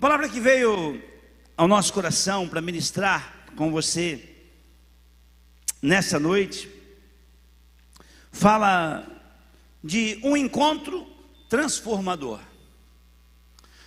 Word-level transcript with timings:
palavra 0.00 0.30
que 0.30 0.40
veio 0.40 0.98
ao 1.54 1.68
nosso 1.68 1.92
coração 1.92 2.48
para 2.48 2.62
ministrar 2.62 3.44
com 3.54 3.70
você 3.70 4.34
nessa 5.82 6.18
noite 6.18 6.70
fala 8.32 9.06
de 9.84 10.18
um 10.24 10.34
encontro 10.34 11.06
transformador. 11.50 12.40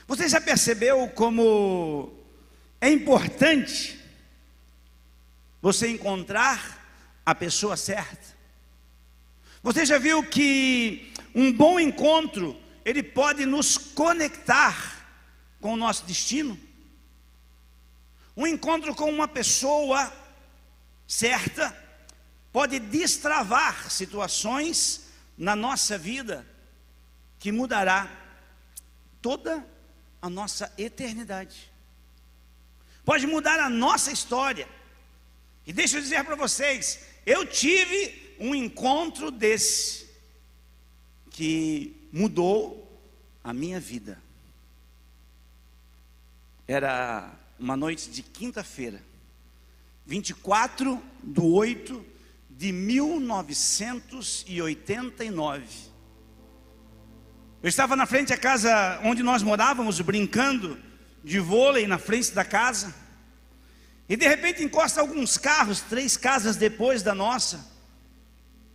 Você 0.08 0.30
já 0.30 0.40
percebeu 0.40 1.08
como 1.16 2.14
é 2.80 2.92
importante 2.92 4.00
você 5.64 5.88
encontrar 5.88 7.20
a 7.26 7.34
pessoa 7.34 7.76
certa? 7.76 8.38
Você 9.64 9.84
já 9.84 9.98
viu 9.98 10.22
que 10.22 11.12
um 11.34 11.52
bom 11.52 11.80
encontro 11.80 12.56
ele 12.86 13.02
pode 13.02 13.48
nos 13.48 13.80
conectar 13.80 14.93
com 15.64 15.72
o 15.72 15.78
nosso 15.78 16.04
destino? 16.04 16.60
Um 18.36 18.46
encontro 18.46 18.94
com 18.94 19.10
uma 19.10 19.30
pessoa 19.30 20.12
certa 21.08 21.74
pode 22.52 22.80
destravar 22.80 23.90
situações 23.90 25.06
na 25.38 25.56
nossa 25.56 25.98
vida 25.98 26.46
que 27.40 27.50
mudará 27.50 28.12
toda 29.22 29.66
a 30.22 30.30
nossa 30.30 30.70
eternidade. 30.78 31.72
Pode 33.06 33.26
mudar 33.26 33.58
a 33.62 33.70
nossa 33.70 34.12
história. 34.12 34.68
E 35.66 35.72
deixa 35.72 35.96
eu 35.96 36.02
dizer 36.02 36.26
para 36.26 36.36
vocês, 36.36 37.00
eu 37.26 37.46
tive 37.46 38.36
um 38.38 38.54
encontro 38.54 39.32
desse 39.32 40.10
que 41.30 42.10
mudou 42.12 43.02
a 43.42 43.54
minha 43.54 43.80
vida. 43.80 44.22
Era 46.68 47.32
uma 47.60 47.76
noite 47.76 48.10
de 48.10 48.24
quinta-feira, 48.24 49.04
24 50.06 51.02
de 51.22 51.42
8 51.42 52.06
de 52.50 52.72
1989. 52.72 55.66
Eu 57.62 57.68
estava 57.68 57.98
na 57.98 58.06
frente 58.06 58.30
da 58.30 58.38
casa 58.38 59.02
onde 59.04 59.22
nós 59.22 59.44
morávamos, 59.44 60.00
brincando 60.00 60.80
de 61.22 61.38
vôlei 61.40 61.86
na 61.86 61.98
frente 61.98 62.32
da 62.32 62.46
casa. 62.46 62.96
E 64.08 64.16
de 64.16 64.26
repente 64.26 64.64
encosta 64.64 65.02
alguns 65.02 65.38
carros, 65.38 65.82
três 65.82 66.16
casas 66.16 66.56
depois 66.56 67.04
da 67.04 67.14
nossa. 67.14 67.74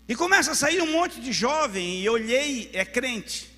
E 0.06 0.14
começa 0.14 0.52
a 0.52 0.54
sair 0.54 0.82
um 0.82 0.92
monte 0.92 1.18
de 1.20 1.32
jovem, 1.32 2.02
e 2.02 2.08
olhei, 2.08 2.70
é 2.74 2.84
crente. 2.84 3.50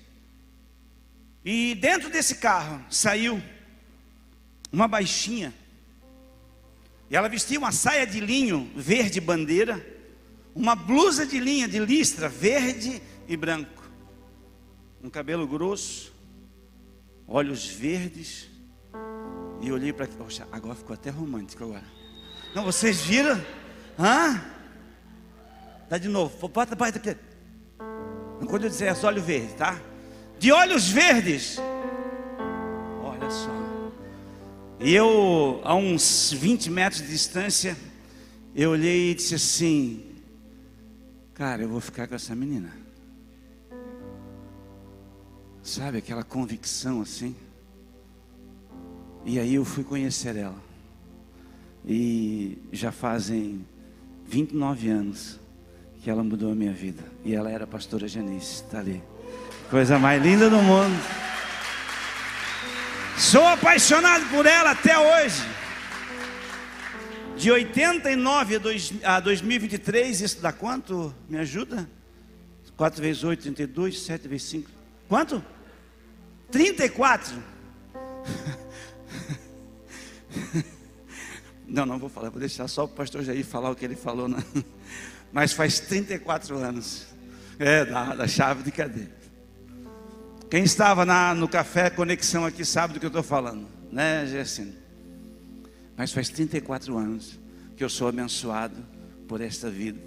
E 1.43 1.75
dentro 1.75 2.09
desse 2.09 2.35
carro 2.35 2.81
saiu 2.89 3.43
uma 4.71 4.87
baixinha. 4.87 5.53
E 7.09 7.15
ela 7.15 7.27
vestia 7.27 7.59
uma 7.59 7.71
saia 7.71 8.07
de 8.07 8.19
linho 8.19 8.71
verde 8.75 9.19
bandeira, 9.19 9.85
uma 10.55 10.75
blusa 10.75 11.25
de 11.25 11.39
linha 11.39 11.67
de 11.67 11.79
listra 11.79 12.29
verde 12.29 13.01
e 13.27 13.35
branco, 13.35 13.89
um 15.03 15.09
cabelo 15.09 15.45
grosso, 15.45 16.13
olhos 17.27 17.67
verdes. 17.67 18.49
E 19.61 19.71
olhei 19.71 19.93
para 19.93 20.07
poxa, 20.07 20.47
agora 20.51 20.75
ficou 20.75 20.93
até 20.93 21.09
romântico 21.09 21.63
agora. 21.63 21.85
Não, 22.55 22.63
vocês 22.63 23.01
viram? 23.01 23.39
Hã? 23.99 24.41
Dá 25.89 25.97
de 25.97 26.07
novo. 26.07 26.47
Bota, 26.47 26.75
bota 26.75 26.97
aqui. 26.97 27.15
Quando 28.47 28.63
eu 28.63 28.69
disser 28.69 28.87
é 28.87 29.05
olho 29.05 29.21
verde, 29.21 29.53
tá? 29.53 29.79
De 30.39 30.51
olhos 30.51 30.89
verdes. 30.89 31.57
Olha 33.03 33.29
só. 33.29 33.70
E 34.83 34.95
eu, 34.95 35.61
a 35.63 35.75
uns 35.75 36.33
20 36.33 36.71
metros 36.71 37.03
de 37.03 37.07
distância, 37.07 37.77
eu 38.55 38.71
olhei 38.71 39.11
e 39.11 39.13
disse 39.13 39.35
assim: 39.35 40.03
Cara, 41.35 41.61
eu 41.61 41.69
vou 41.69 41.79
ficar 41.79 42.07
com 42.07 42.15
essa 42.15 42.35
menina. 42.35 42.73
Sabe 45.61 45.99
aquela 45.99 46.23
convicção 46.23 47.01
assim? 47.01 47.35
E 49.23 49.39
aí 49.39 49.53
eu 49.53 49.63
fui 49.63 49.83
conhecer 49.83 50.35
ela. 50.35 50.59
E 51.85 52.57
já 52.71 52.91
fazem 52.91 53.63
29 54.25 54.89
anos 54.89 55.39
que 56.01 56.09
ela 56.09 56.23
mudou 56.23 56.51
a 56.51 56.55
minha 56.55 56.73
vida. 56.73 57.03
E 57.23 57.35
ela 57.35 57.51
era 57.51 57.65
a 57.65 57.67
pastora 57.67 58.07
Janice, 58.07 58.63
está 58.63 58.79
ali. 58.79 59.03
Coisa 59.69 59.99
mais 59.99 60.21
linda 60.23 60.49
do 60.49 60.57
mundo. 60.57 61.30
Sou 63.21 63.45
apaixonado 63.45 64.25
por 64.29 64.47
ela 64.47 64.71
até 64.71 64.97
hoje. 64.97 65.43
De 67.37 67.51
89 67.51 68.59
a 69.03 69.19
2023, 69.19 70.21
isso 70.21 70.41
dá 70.41 70.51
quanto? 70.51 71.13
Me 71.29 71.37
ajuda? 71.37 71.87
4 72.75 72.99
vezes 72.99 73.23
8, 73.23 73.43
32, 73.43 74.01
7 74.01 74.27
vezes 74.27 74.49
5. 74.49 74.71
Quanto? 75.07 75.45
34. 76.49 77.37
Não, 81.67 81.85
não 81.85 81.97
vou 81.97 82.09
falar, 82.09 82.29
vou 82.29 82.39
deixar 82.39 82.67
só 82.67 82.83
o 82.83 82.87
pastor 82.87 83.23
Jair 83.23 83.45
falar 83.45 83.69
o 83.69 83.75
que 83.75 83.85
ele 83.85 83.95
falou. 83.95 84.27
Né? 84.27 84.43
Mas 85.31 85.53
faz 85.53 85.79
34 85.79 86.57
anos. 86.57 87.07
É, 87.57 87.85
da, 87.85 88.13
da 88.13 88.27
chave 88.27 88.61
de 88.61 88.71
cadeia. 88.71 89.20
Quem 90.51 90.65
estava 90.65 91.05
na, 91.05 91.33
no 91.33 91.47
café 91.47 91.89
Conexão 91.89 92.45
aqui 92.45 92.65
sabe 92.65 92.93
do 92.93 92.99
que 92.99 93.05
eu 93.05 93.07
estou 93.07 93.23
falando, 93.23 93.69
né, 93.89 94.25
Gercino? 94.25 94.73
Mas 95.95 96.11
faz 96.11 96.27
34 96.27 96.97
anos 96.97 97.39
que 97.77 97.81
eu 97.81 97.87
sou 97.87 98.09
abençoado 98.09 98.85
por 99.29 99.39
esta 99.39 99.69
vida. 99.69 99.97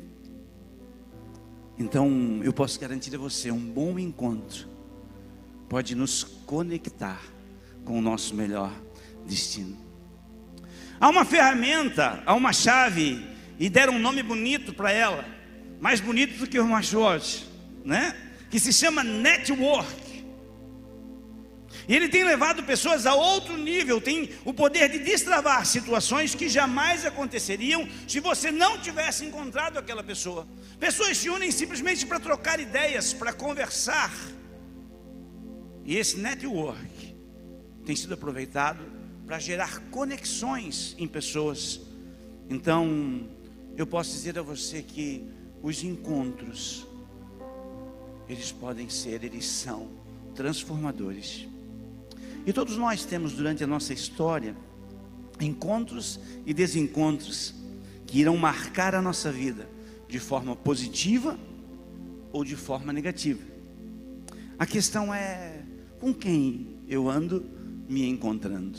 Então, 1.79 2.43
eu 2.45 2.53
posso 2.53 2.79
garantir 2.79 3.15
a 3.15 3.19
você: 3.19 3.51
um 3.51 3.59
bom 3.59 3.99
encontro 3.99 4.69
pode 5.67 5.95
nos 5.95 6.23
conectar 6.45 7.23
com 7.83 7.99
o 7.99 8.03
nosso 8.03 8.35
melhor 8.35 8.71
destino. 9.27 9.79
Há 11.01 11.09
uma 11.09 11.25
ferramenta, 11.25 12.23
há 12.27 12.35
uma 12.35 12.53
chave, 12.53 13.27
e 13.59 13.71
deram 13.71 13.95
um 13.95 13.99
nome 13.99 14.23
bonito 14.23 14.75
para 14.75 14.93
ela, 14.93 15.25
mais 15.81 16.01
bonito 16.01 16.37
do 16.37 16.47
que 16.47 16.61
o 16.61 16.69
machote, 16.69 17.49
né? 17.83 18.15
Que 18.51 18.61
se 18.61 18.75
chama 18.75 19.03
network. 19.03 20.04
E 21.87 21.95
ele 21.95 22.09
tem 22.09 22.25
levado 22.25 22.63
pessoas 22.63 23.07
a 23.07 23.15
outro 23.15 23.57
nível, 23.57 24.01
tem 24.01 24.31
o 24.45 24.55
poder 24.55 24.89
de 24.89 24.99
destravar 24.99 25.67
situações 25.67 26.35
que 26.35 26.49
jamais 26.49 27.05
aconteceriam 27.05 27.87
se 28.09 28.21
você 28.21 28.51
não 28.51 28.79
tivesse 28.79 29.25
encontrado 29.25 29.79
aquela 29.79 30.03
pessoa. 30.03 30.47
Pessoas 30.81 31.19
se 31.19 31.29
unem 31.29 31.51
simplesmente 31.51 32.07
para 32.07 32.19
trocar 32.19 32.59
ideias, 32.59 33.13
para 33.13 33.33
conversar. 33.33 34.13
E 35.85 35.97
esse 35.97 36.17
network 36.17 37.15
tem 37.85 37.95
sido 37.95 38.15
aproveitado 38.15 38.83
para 39.27 39.39
gerar 39.39 39.81
conexões 39.91 40.95
em 40.99 41.07
pessoas. 41.07 41.81
Então, 42.49 43.29
eu 43.77 43.87
posso 43.87 44.13
dizer 44.13 44.39
a 44.39 44.43
você 44.43 44.83
que 44.83 45.27
os 45.63 45.83
encontros, 45.83 46.87
eles 48.29 48.53
podem 48.53 48.89
ser, 48.89 49.23
eles 49.23 49.47
são 49.47 49.91
transformadores. 50.35 51.47
E 52.47 52.53
todos 52.53 52.77
nós 52.77 53.05
temos 53.05 53.33
durante 53.33 53.65
a 53.65 53.67
nossa 53.67 53.93
história 53.93 54.55
encontros 55.41 56.21
e 56.45 56.53
desencontros 56.53 57.55
que 58.07 58.21
irão 58.21 58.37
marcar 58.37 58.95
a 58.95 59.03
nossa 59.03 59.33
vida 59.33 59.69
de 60.09 60.19
forma 60.19 60.55
positiva 60.55 61.39
ou 62.33 62.45
de 62.45 62.55
forma 62.55 62.93
negativa. 62.93 63.41
A 64.59 64.67
questão 64.67 65.13
é 65.13 65.63
com 65.99 66.13
quem 66.13 66.79
eu 66.87 67.09
ando 67.09 67.45
me 67.89 68.07
encontrando. 68.07 68.79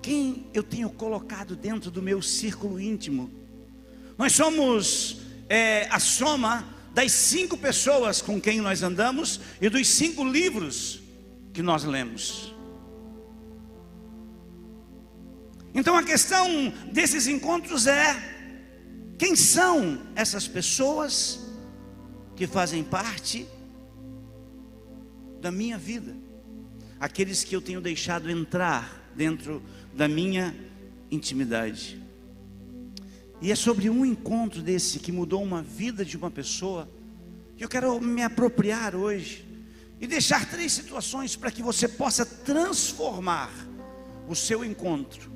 Quem 0.00 0.46
eu 0.54 0.62
tenho 0.62 0.90
colocado 0.90 1.56
dentro 1.56 1.90
do 1.90 2.00
meu 2.00 2.22
círculo 2.22 2.80
íntimo? 2.80 3.30
Nós 4.16 4.32
somos 4.32 5.20
é, 5.48 5.88
a 5.90 5.98
soma 5.98 6.64
das 6.94 7.10
cinco 7.10 7.56
pessoas 7.56 8.22
com 8.22 8.40
quem 8.40 8.60
nós 8.60 8.82
andamos 8.82 9.40
e 9.60 9.68
dos 9.68 9.88
cinco 9.88 10.24
livros 10.24 11.03
que 11.54 11.62
nós 11.62 11.84
lemos. 11.84 12.52
Então 15.72 15.96
a 15.96 16.02
questão 16.02 16.72
desses 16.92 17.28
encontros 17.28 17.86
é: 17.86 19.14
quem 19.16 19.36
são 19.36 20.02
essas 20.16 20.48
pessoas 20.48 21.40
que 22.34 22.46
fazem 22.46 22.82
parte 22.82 23.46
da 25.40 25.52
minha 25.52 25.78
vida? 25.78 26.16
Aqueles 26.98 27.44
que 27.44 27.54
eu 27.54 27.62
tenho 27.62 27.80
deixado 27.80 28.28
entrar 28.28 29.12
dentro 29.14 29.62
da 29.94 30.08
minha 30.08 30.54
intimidade. 31.10 32.02
E 33.40 33.52
é 33.52 33.54
sobre 33.54 33.88
um 33.88 34.04
encontro 34.04 34.60
desse 34.60 34.98
que 34.98 35.12
mudou 35.12 35.42
uma 35.42 35.62
vida 35.62 36.04
de 36.04 36.16
uma 36.16 36.30
pessoa 36.30 36.88
que 37.56 37.64
eu 37.64 37.68
quero 37.68 38.00
me 38.00 38.22
apropriar 38.22 38.96
hoje 38.96 39.53
e 40.00 40.06
deixar 40.06 40.48
três 40.48 40.72
situações 40.72 41.36
para 41.36 41.50
que 41.50 41.62
você 41.62 41.88
possa 41.88 42.26
transformar 42.26 43.50
o 44.28 44.34
seu 44.34 44.64
encontro 44.64 45.34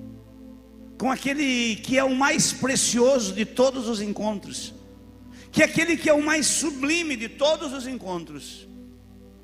com 0.99 1.11
aquele 1.11 1.77
que 1.77 1.97
é 1.97 2.03
o 2.03 2.15
mais 2.15 2.53
precioso 2.53 3.33
de 3.33 3.45
todos 3.45 3.89
os 3.89 4.01
encontros, 4.01 4.75
que 5.53 5.63
é 5.63 5.65
aquele 5.65 5.97
que 5.97 6.11
é 6.11 6.13
o 6.13 6.23
mais 6.23 6.47
sublime 6.47 7.17
de 7.17 7.29
todos 7.29 7.73
os 7.73 7.87
encontros, 7.87 8.69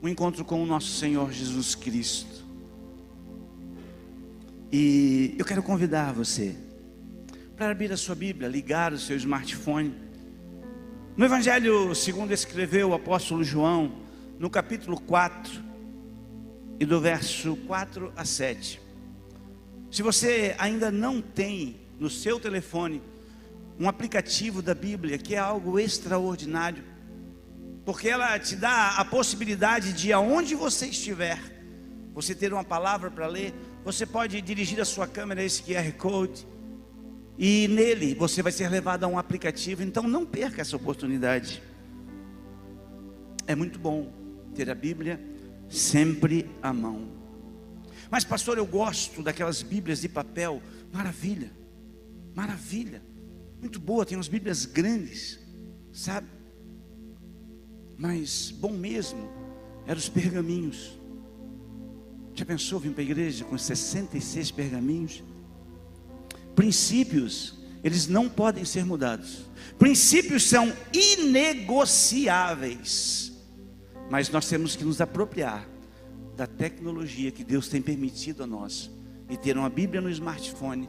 o 0.02 0.08
encontro 0.08 0.44
com 0.44 0.60
o 0.60 0.66
nosso 0.66 0.88
Senhor 0.98 1.32
Jesus 1.32 1.76
Cristo. 1.76 2.44
E 4.72 5.36
eu 5.38 5.44
quero 5.44 5.62
convidar 5.62 6.12
você 6.12 6.56
para 7.56 7.70
abrir 7.70 7.92
a 7.92 7.96
sua 7.96 8.16
Bíblia, 8.16 8.48
ligar 8.48 8.92
o 8.92 8.98
seu 8.98 9.16
smartphone. 9.16 9.94
No 11.16 11.24
Evangelho, 11.24 11.94
segundo 11.94 12.32
escreveu 12.32 12.88
o 12.88 12.94
apóstolo 12.94 13.44
João, 13.44 13.92
no 14.38 14.50
capítulo 14.50 15.00
4, 15.00 15.64
e 16.78 16.84
do 16.84 17.00
verso 17.00 17.56
4 17.66 18.12
a 18.16 18.24
7. 18.24 18.80
Se 19.90 20.02
você 20.02 20.54
ainda 20.58 20.90
não 20.90 21.20
tem 21.20 21.76
no 21.98 22.10
seu 22.10 22.40
telefone 22.40 23.02
um 23.78 23.88
aplicativo 23.88 24.60
da 24.60 24.74
Bíblia, 24.74 25.18
que 25.18 25.34
é 25.34 25.38
algo 25.38 25.78
extraordinário, 25.78 26.82
porque 27.84 28.08
ela 28.08 28.38
te 28.38 28.56
dá 28.56 28.96
a 28.96 29.04
possibilidade 29.04 29.92
de, 29.92 30.12
aonde 30.12 30.54
você 30.54 30.86
estiver, 30.86 31.38
você 32.12 32.34
ter 32.34 32.52
uma 32.52 32.64
palavra 32.64 33.10
para 33.10 33.26
ler, 33.26 33.54
você 33.84 34.06
pode 34.06 34.40
dirigir 34.40 34.80
a 34.80 34.84
sua 34.84 35.06
câmera 35.06 35.42
esse 35.42 35.62
QR 35.62 35.92
Code, 35.92 36.46
e 37.36 37.68
nele 37.68 38.14
você 38.14 38.42
vai 38.42 38.52
ser 38.52 38.68
levado 38.68 39.04
a 39.04 39.08
um 39.08 39.18
aplicativo, 39.18 39.82
então 39.82 40.04
não 40.04 40.24
perca 40.24 40.62
essa 40.62 40.76
oportunidade. 40.76 41.62
É 43.46 43.54
muito 43.54 43.78
bom 43.78 44.23
ter 44.54 44.70
a 44.70 44.74
Bíblia 44.74 45.20
sempre 45.68 46.48
à 46.62 46.72
mão. 46.72 47.08
Mas, 48.10 48.24
pastor, 48.24 48.58
eu 48.58 48.66
gosto 48.66 49.22
daquelas 49.22 49.62
Bíblias 49.62 50.00
de 50.00 50.08
papel. 50.08 50.60
Maravilha, 50.92 51.52
maravilha. 52.34 53.02
Muito 53.60 53.78
boa, 53.80 54.06
tem 54.06 54.16
umas 54.16 54.28
Bíblias 54.28 54.66
grandes, 54.66 55.40
sabe? 55.92 56.28
Mas 57.96 58.50
bom 58.50 58.72
mesmo 58.72 59.30
eram 59.86 59.98
os 59.98 60.08
pergaminhos. 60.08 60.98
Já 62.34 62.44
pensou 62.44 62.80
vir 62.80 62.92
para 62.92 63.02
a 63.02 63.04
igreja 63.04 63.44
com 63.44 63.56
66 63.56 64.50
pergaminhos? 64.50 65.22
Princípios, 66.54 67.58
eles 67.82 68.06
não 68.06 68.28
podem 68.28 68.62
ser 68.64 68.84
mudados. 68.84 69.46
Princípios 69.78 70.42
são 70.44 70.70
inegociáveis. 70.92 73.32
Mas 74.10 74.28
nós 74.30 74.48
temos 74.48 74.76
que 74.76 74.84
nos 74.84 75.00
apropriar 75.00 75.66
da 76.36 76.46
tecnologia 76.46 77.30
que 77.30 77.44
Deus 77.44 77.68
tem 77.68 77.80
permitido 77.80 78.42
a 78.42 78.46
nós. 78.46 78.90
E 79.28 79.36
ter 79.36 79.56
uma 79.56 79.70
Bíblia 79.70 80.00
no 80.00 80.10
smartphone 80.10 80.88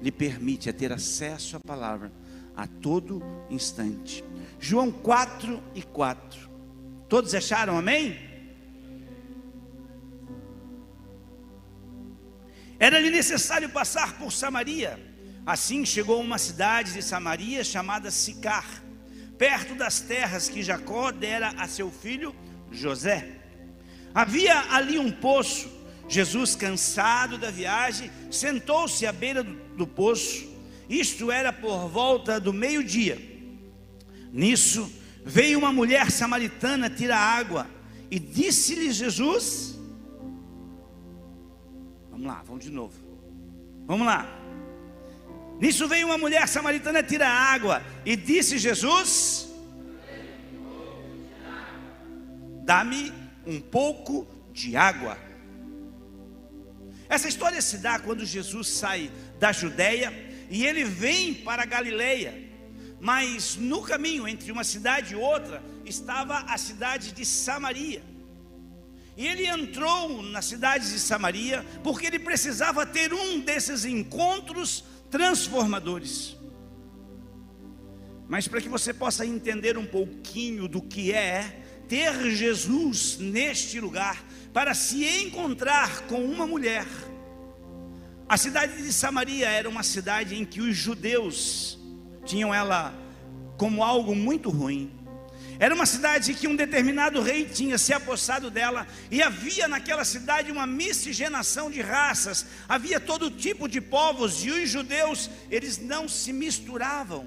lhe 0.00 0.10
permite 0.10 0.72
ter 0.72 0.92
acesso 0.92 1.56
à 1.56 1.60
palavra 1.60 2.12
a 2.56 2.66
todo 2.66 3.22
instante. 3.48 4.24
João 4.60 4.90
4 4.90 5.62
e 5.74 5.82
4. 5.82 6.50
Todos 7.08 7.34
acharam 7.34 7.78
amém? 7.78 8.18
Era-lhe 12.78 13.10
necessário 13.10 13.68
passar 13.70 14.18
por 14.18 14.32
Samaria. 14.32 14.98
Assim 15.46 15.84
chegou 15.84 16.16
a 16.16 16.20
uma 16.20 16.38
cidade 16.38 16.92
de 16.92 17.02
Samaria 17.02 17.64
chamada 17.64 18.10
Sicar, 18.10 18.82
perto 19.38 19.74
das 19.74 20.00
terras 20.00 20.48
que 20.48 20.62
Jacó 20.62 21.10
dera 21.10 21.50
a 21.58 21.66
seu 21.66 21.90
filho 21.90 22.34
José. 22.70 23.40
Havia 24.14 24.72
ali 24.72 24.98
um 24.98 25.10
poço. 25.10 25.70
Jesus, 26.08 26.54
cansado 26.54 27.38
da 27.38 27.50
viagem, 27.50 28.10
sentou-se 28.30 29.06
à 29.06 29.12
beira 29.12 29.42
do, 29.42 29.54
do 29.76 29.86
poço. 29.86 30.46
Isto 30.88 31.30
era 31.30 31.52
por 31.52 31.88
volta 31.88 32.38
do 32.38 32.52
meio-dia. 32.52 33.18
Nisso 34.30 34.92
veio 35.24 35.58
uma 35.58 35.72
mulher 35.72 36.10
samaritana 36.10 36.90
tirar 36.90 37.18
água 37.18 37.66
e 38.10 38.18
disse-lhe 38.18 38.92
Jesus: 38.92 39.78
Vamos 42.10 42.26
lá, 42.26 42.42
vamos 42.46 42.64
de 42.64 42.70
novo. 42.70 42.94
Vamos 43.86 44.06
lá. 44.06 44.41
Nisso 45.62 45.86
veio 45.86 46.08
uma 46.08 46.18
mulher 46.18 46.48
samaritana 46.48 47.04
tirar 47.04 47.30
água 47.30 47.84
e 48.04 48.16
disse 48.16 48.58
Jesus: 48.58 49.46
Dá-me 52.64 53.12
um 53.46 53.60
pouco 53.60 54.26
de 54.52 54.76
água. 54.76 55.16
Essa 57.08 57.28
história 57.28 57.62
se 57.62 57.78
dá 57.78 58.00
quando 58.00 58.26
Jesus 58.26 58.66
sai 58.66 59.12
da 59.38 59.52
Judéia 59.52 60.12
e 60.50 60.66
ele 60.66 60.82
vem 60.82 61.32
para 61.32 61.62
a 61.62 61.66
Galileia. 61.66 62.34
Mas 63.00 63.54
no 63.54 63.82
caminho 63.82 64.26
entre 64.26 64.50
uma 64.50 64.64
cidade 64.64 65.12
e 65.12 65.16
outra 65.16 65.62
estava 65.84 66.38
a 66.38 66.58
cidade 66.58 67.12
de 67.12 67.24
Samaria. 67.24 68.02
E 69.16 69.28
ele 69.28 69.46
entrou 69.46 70.22
na 70.22 70.42
cidade 70.42 70.90
de 70.90 70.98
Samaria 70.98 71.64
porque 71.84 72.06
ele 72.08 72.18
precisava 72.18 72.84
ter 72.84 73.14
um 73.14 73.38
desses 73.38 73.84
encontros 73.84 74.90
transformadores. 75.12 76.34
Mas 78.26 78.48
para 78.48 78.62
que 78.62 78.68
você 78.68 78.94
possa 78.94 79.26
entender 79.26 79.76
um 79.76 79.84
pouquinho 79.84 80.66
do 80.66 80.80
que 80.80 81.12
é 81.12 81.60
ter 81.86 82.30
Jesus 82.30 83.18
neste 83.18 83.78
lugar 83.78 84.24
para 84.54 84.72
se 84.72 85.04
encontrar 85.22 86.06
com 86.06 86.24
uma 86.24 86.46
mulher. 86.46 86.86
A 88.26 88.38
cidade 88.38 88.82
de 88.82 88.90
Samaria 88.90 89.46
era 89.50 89.68
uma 89.68 89.82
cidade 89.82 90.34
em 90.34 90.46
que 90.46 90.62
os 90.62 90.74
judeus 90.74 91.78
tinham 92.24 92.54
ela 92.54 92.94
como 93.58 93.84
algo 93.84 94.14
muito 94.14 94.48
ruim. 94.48 94.90
Era 95.58 95.74
uma 95.74 95.86
cidade 95.86 96.34
que 96.34 96.48
um 96.48 96.56
determinado 96.56 97.20
rei 97.20 97.44
tinha 97.44 97.78
se 97.78 97.92
apossado 97.92 98.50
dela, 98.50 98.86
e 99.10 99.22
havia 99.22 99.68
naquela 99.68 100.04
cidade 100.04 100.50
uma 100.50 100.66
miscigenação 100.66 101.70
de 101.70 101.80
raças, 101.80 102.46
havia 102.68 102.98
todo 102.98 103.30
tipo 103.30 103.68
de 103.68 103.80
povos, 103.80 104.44
e 104.44 104.50
os 104.50 104.68
judeus, 104.68 105.30
eles 105.50 105.78
não 105.78 106.08
se 106.08 106.32
misturavam, 106.32 107.26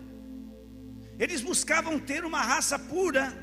eles 1.18 1.42
buscavam 1.42 2.00
ter 2.00 2.26
uma 2.26 2.42
raça 2.42 2.78
pura, 2.78 3.34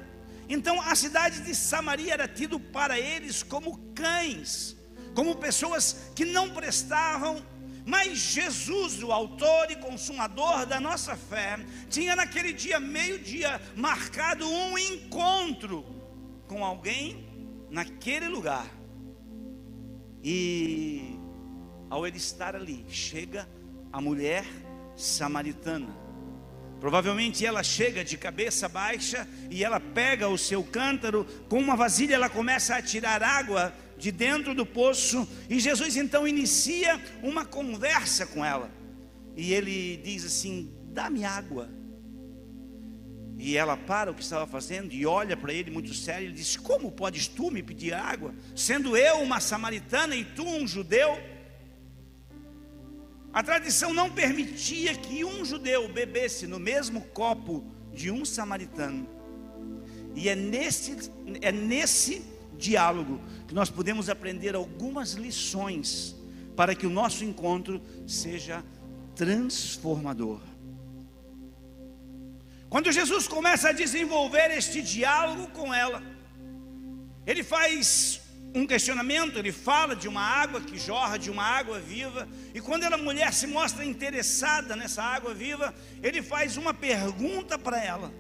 então 0.49 0.81
a 0.83 0.95
cidade 0.95 1.41
de 1.41 1.55
Samaria 1.55 2.13
era 2.13 2.29
tido 2.29 2.61
para 2.61 2.99
eles 2.99 3.43
como 3.43 3.79
cães, 3.95 4.77
como 5.15 5.37
pessoas 5.37 6.11
que 6.15 6.25
não 6.25 6.51
prestavam 6.51 7.43
mas 7.85 8.19
Jesus, 8.19 9.03
o 9.03 9.11
autor 9.11 9.71
e 9.71 9.77
consumador 9.77 10.67
da 10.67 10.81
nossa 10.81 11.17
fé, 11.17 11.59
tinha 11.89 12.15
naquele 12.15 12.53
dia, 12.53 12.79
meio-dia, 12.79 13.61
marcado 13.75 14.49
um 14.49 14.79
encontro 14.79 15.85
com 16.47 16.65
alguém 16.65 17.27
naquele 17.71 18.29
lugar. 18.29 18.67
E 20.23 21.19
ao 21.91 22.07
ele 22.07 22.19
estar 22.19 22.55
ali, 22.55 22.87
chega 22.89 23.49
a 23.93 24.01
mulher 24.01 24.47
samaritana. 24.97 26.03
Provavelmente 26.81 27.47
ela 27.47 27.63
chega 27.63 28.05
de 28.05 28.17
cabeça 28.17 28.69
baixa 28.69 29.29
e 29.51 29.63
ela 29.63 29.79
pega 29.79 30.29
o 30.29 30.39
seu 30.39 30.65
cântaro, 30.65 31.25
com 31.49 31.59
uma 31.59 31.77
vasilha 31.77 32.15
ela 32.15 32.29
começa 32.29 32.75
a 32.75 32.83
tirar 32.83 33.23
água 33.23 33.73
de 34.03 34.11
dentro 34.11 34.53
do 34.53 34.67
poço, 34.67 35.29
e 35.49 35.61
Jesus 35.61 35.97
então 35.97 36.27
inicia 36.27 37.01
uma 37.23 37.45
conversa 37.45 38.27
com 38.27 38.45
ela. 38.45 38.69
E 39.37 39.55
ele 39.55 39.97
diz 39.99 40.25
assim: 40.25 40.75
"Dá-me 40.93 41.25
água". 41.25 41.71
E 43.39 43.57
ela 43.57 43.77
para 43.77 44.11
o 44.11 44.15
que 44.15 44.23
estava 44.23 44.45
fazendo 44.45 44.93
e 44.93 45.07
olha 45.07 45.37
para 45.37 45.53
ele 45.53 45.71
muito 45.71 45.95
sério 45.95 46.31
e 46.31 46.33
diz: 46.33 46.57
Como 46.57 46.91
podes 46.91 47.29
tu 47.29 47.49
me 47.49 47.63
pedir 47.63 47.95
água, 47.95 48.35
sendo 48.57 48.97
eu 48.97 49.19
uma 49.21 49.39
samaritana 49.39 50.17
e 50.17 50.25
tu 50.25 50.45
um 50.45 50.67
judeu? 50.67 51.17
A 53.33 53.41
tradição 53.41 53.95
não 53.95 54.11
permitia 54.11 54.97
que 54.97 55.25
um 55.25 55.45
judeu 55.45 55.89
bebesse 55.89 56.49
no 56.49 56.59
mesmo 56.59 57.03
copo 57.21 57.65
de 57.95 58.11
um 58.11 58.25
samaritano. 58.25 59.09
E 60.17 60.29
é 60.29 60.35
nesse, 60.35 61.11
é 61.41 61.53
nesse 61.53 62.33
diálogo 62.63 63.21
que 63.53 63.55
nós 63.55 63.69
podemos 63.69 64.09
aprender 64.09 64.55
algumas 64.55 65.13
lições 65.13 66.17
para 66.57 66.75
que 66.75 66.87
o 66.87 66.91
nosso 66.91 67.23
encontro 67.23 67.83
seja 68.07 68.65
transformador. 69.15 70.41
Quando 72.71 72.91
Jesus 72.91 73.29
começa 73.29 73.69
a 73.69 73.73
desenvolver 73.73 74.51
este 74.57 74.81
diálogo 74.81 75.49
com 75.49 75.73
ela, 75.75 76.03
ele 77.27 77.45
faz 77.45 78.23
um 78.55 78.67
questionamento, 78.67 79.39
ele 79.39 79.53
fala 79.53 79.95
de 79.95 80.09
uma 80.09 80.23
água 80.23 80.59
que 80.59 80.79
jorra, 80.79 81.19
de 81.19 81.31
uma 81.31 81.45
água 81.45 81.79
viva, 81.79 82.27
e 82.55 82.61
quando 82.63 82.85
a 82.85 82.97
mulher 82.97 83.35
se 83.35 83.47
mostra 83.47 83.85
interessada 83.85 84.75
nessa 84.75 85.03
água 85.03 85.35
viva, 85.35 85.75
ele 86.03 86.23
faz 86.23 86.57
uma 86.57 86.73
pergunta 86.73 87.59
para 87.59 87.85
ela. 87.85 88.11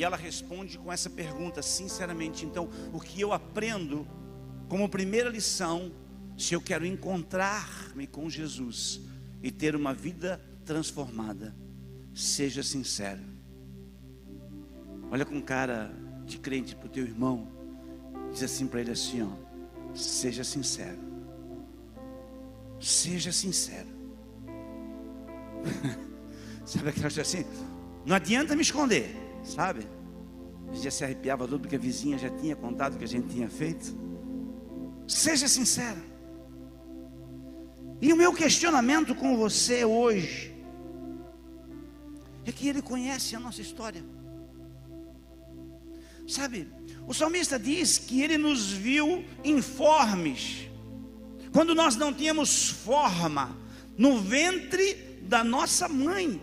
E 0.00 0.02
ela 0.02 0.16
responde 0.16 0.78
com 0.78 0.90
essa 0.90 1.10
pergunta, 1.10 1.60
sinceramente: 1.60 2.46
então, 2.46 2.70
o 2.90 2.98
que 2.98 3.20
eu 3.20 3.34
aprendo 3.34 4.08
como 4.66 4.88
primeira 4.88 5.28
lição, 5.28 5.92
se 6.38 6.54
eu 6.54 6.60
quero 6.62 6.86
encontrar-me 6.86 8.06
com 8.06 8.30
Jesus 8.30 9.02
e 9.42 9.50
ter 9.50 9.76
uma 9.76 9.92
vida 9.92 10.40
transformada, 10.64 11.54
seja 12.14 12.62
sincero. 12.62 13.20
Olha 15.10 15.26
com 15.26 15.38
cara 15.42 15.92
de 16.24 16.38
crente 16.38 16.74
para 16.74 16.86
o 16.86 16.90
teu 16.90 17.04
irmão, 17.04 17.46
diz 18.32 18.42
assim 18.42 18.66
para 18.66 18.80
ele 18.80 18.92
assim: 18.92 19.20
ó, 19.20 19.94
seja 19.94 20.42
sincero. 20.42 20.98
Seja 22.80 23.30
sincero. 23.32 23.88
sabe 26.64 26.88
aquela 26.88 27.02
coisa 27.02 27.20
assim? 27.20 27.44
Não 28.06 28.16
adianta 28.16 28.56
me 28.56 28.62
esconder, 28.62 29.14
sabe? 29.42 29.86
A 30.68 30.72
gente 30.74 30.84
já 30.84 30.90
se 30.90 31.04
arrepiava 31.04 31.46
tudo 31.46 31.60
porque 31.60 31.76
a 31.76 31.78
vizinha 31.78 32.18
já 32.18 32.30
tinha 32.30 32.54
contado 32.54 32.94
o 32.94 32.98
que 32.98 33.04
a 33.04 33.08
gente 33.08 33.28
tinha 33.28 33.48
feito. 33.48 33.94
Seja 35.06 35.48
sincero. 35.48 36.00
E 38.00 38.12
o 38.12 38.16
meu 38.16 38.32
questionamento 38.32 39.14
com 39.14 39.36
você 39.36 39.84
hoje 39.84 40.54
é 42.46 42.52
que 42.52 42.68
ele 42.68 42.80
conhece 42.80 43.36
a 43.36 43.40
nossa 43.40 43.60
história. 43.60 44.02
Sabe, 46.26 46.68
o 47.06 47.12
salmista 47.12 47.58
diz 47.58 47.98
que 47.98 48.22
ele 48.22 48.38
nos 48.38 48.70
viu 48.70 49.24
informes, 49.44 50.68
quando 51.52 51.74
nós 51.74 51.96
não 51.96 52.12
tínhamos 52.12 52.68
forma, 52.68 53.56
no 53.98 54.18
ventre 54.20 54.94
da 55.22 55.42
nossa 55.42 55.88
mãe. 55.88 56.40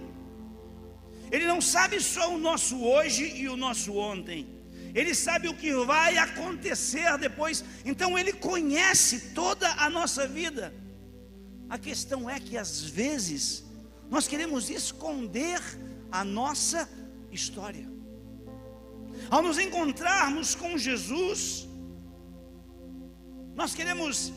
Ele 1.32 1.46
não 1.46 1.60
sabe 1.62 2.00
só 2.00 2.34
o 2.34 2.38
nosso 2.38 2.82
hoje 2.84 3.36
e 3.36 3.50
o 3.50 3.58
nosso 3.58 3.96
ontem, 3.96 4.48
ele 4.94 5.14
sabe 5.14 5.48
o 5.48 5.54
que 5.54 5.74
vai 5.86 6.18
acontecer 6.18 7.18
depois, 7.18 7.64
então 7.86 8.18
ele 8.18 8.34
conhece 8.34 9.34
toda 9.34 9.70
a 9.74 9.90
nossa 9.90 10.28
vida. 10.28 10.74
A 11.70 11.78
questão 11.78 12.30
é 12.30 12.40
que 12.40 12.58
às 12.58 12.82
vezes 12.82 13.64
nós 14.10 14.28
queremos 14.28 14.70
esconder 14.70 15.62
a 16.12 16.24
nossa 16.24 16.90
história. 17.32 17.88
Ao 19.30 19.42
nos 19.42 19.60
encontrarmos 19.60 20.56
com 20.56 20.78
Jesus, 20.78 21.68
nós 23.54 23.76
queremos 23.76 24.32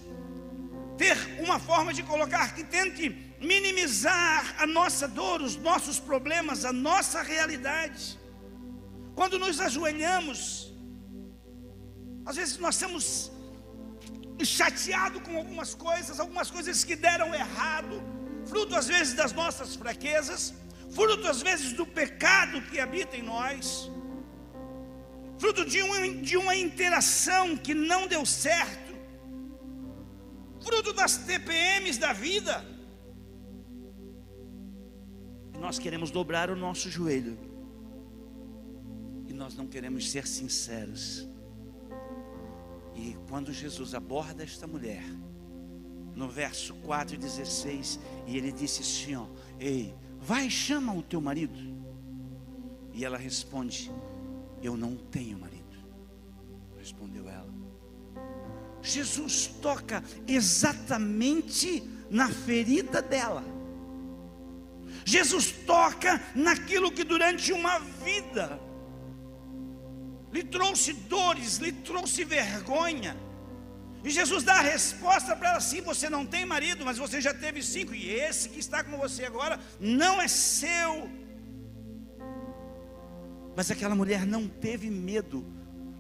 ter 0.99 1.17
uma 1.41 1.59
forma 1.59 1.95
de 1.95 2.03
colocar 2.03 2.55
que 2.55 2.65
tente 2.65 3.30
minimizar 3.41 4.55
a 4.59 4.67
nossa 4.67 5.09
dor, 5.09 5.41
os 5.43 5.57
nossos 5.57 5.99
problemas, 5.99 6.65
a 6.65 6.73
nossa 6.73 7.23
realidade. 7.23 8.19
Quando 9.15 9.39
nos 9.39 9.61
ajoelhamos, 9.61 10.73
às 12.25 12.37
vezes 12.37 12.59
nós 12.59 12.75
estamos 12.75 13.33
chateados 14.43 15.23
com 15.23 15.37
algumas 15.37 15.75
coisas, 15.75 16.21
algumas 16.21 16.51
coisas 16.51 16.85
que 16.85 16.97
deram 16.97 17.35
errado, 17.35 18.03
fruto 18.47 18.75
às 18.75 18.89
vezes 18.89 19.15
das 19.15 19.33
nossas 19.33 19.75
fraquezas, 19.77 20.55
fruto 20.91 21.27
às 21.27 21.43
vezes 21.43 21.73
do 21.73 21.87
pecado 21.87 22.63
que 22.63 22.79
habita 22.79 23.17
em 23.17 23.23
nós 23.23 23.91
fruto 25.41 25.65
de 25.65 25.81
uma, 25.81 26.09
de 26.29 26.37
uma 26.37 26.55
interação 26.55 27.57
que 27.57 27.73
não 27.73 28.07
deu 28.07 28.27
certo, 28.27 28.95
fruto 30.63 30.93
das 30.93 31.17
TPMs 31.17 31.99
da 31.99 32.13
vida. 32.13 32.55
E 35.61 35.63
nós 35.63 35.79
queremos 35.79 36.11
dobrar 36.11 36.49
o 36.49 36.57
nosso 36.57 36.89
joelho, 36.89 37.37
e 39.29 39.33
nós 39.35 39.55
não 39.55 39.67
queremos 39.67 40.11
ser 40.11 40.27
sinceros. 40.27 41.29
E 42.97 43.15
quando 43.29 43.53
Jesus 43.53 43.95
aborda 43.95 44.43
esta 44.43 44.67
mulher, 44.67 45.05
no 46.17 46.31
verso 46.31 46.73
4 46.77 47.15
e 47.15 47.19
16, 47.19 48.01
e 48.27 48.39
ele 48.39 48.51
disse 48.51 48.81
assim: 48.81 49.17
ó, 49.17 49.27
Ei, 49.59 49.95
vai 50.19 50.49
chama 50.49 50.95
o 50.95 51.03
teu 51.03 51.21
marido. 51.21 51.61
E 52.95 53.05
ela 53.05 53.19
responde: 53.19 53.93
eu 54.63 54.79
não 54.79 54.97
tenho 54.97 55.39
marido, 55.39 55.77
respondeu 56.79 57.29
ela. 57.29 57.53
Jesus 58.81 59.49
toca 59.61 60.03
exatamente 60.27 61.83
na 62.09 62.31
ferida 62.31 63.03
dela. 63.03 63.60
Jesus 65.11 65.51
toca 65.67 66.23
naquilo 66.37 66.93
que 66.93 67.03
durante 67.03 67.53
uma 67.53 67.79
vida 67.81 68.61
lhe 70.33 70.45
trouxe 70.45 70.93
dores, 70.93 71.57
lhe 71.57 71.73
trouxe 71.73 72.23
vergonha. 72.23 73.17
E 74.05 74.09
Jesus 74.09 74.45
dá 74.45 74.55
a 74.55 74.61
resposta 74.61 75.35
para 75.35 75.49
ela 75.49 75.59
assim: 75.59 75.81
você 75.81 76.09
não 76.09 76.25
tem 76.25 76.47
marido, 76.47 76.85
mas 76.85 76.97
você 76.97 77.21
já 77.21 77.35
teve 77.35 77.61
cinco, 77.61 77.93
e 77.93 78.09
esse 78.09 78.49
que 78.49 78.61
está 78.61 78.85
com 78.85 78.97
você 78.97 79.25
agora 79.25 79.59
não 79.81 80.23
é 80.23 80.29
seu. 80.29 81.11
Mas 83.57 83.69
aquela 83.69 83.97
mulher 83.97 84.25
não 84.25 84.47
teve 84.47 84.89
medo 84.89 85.45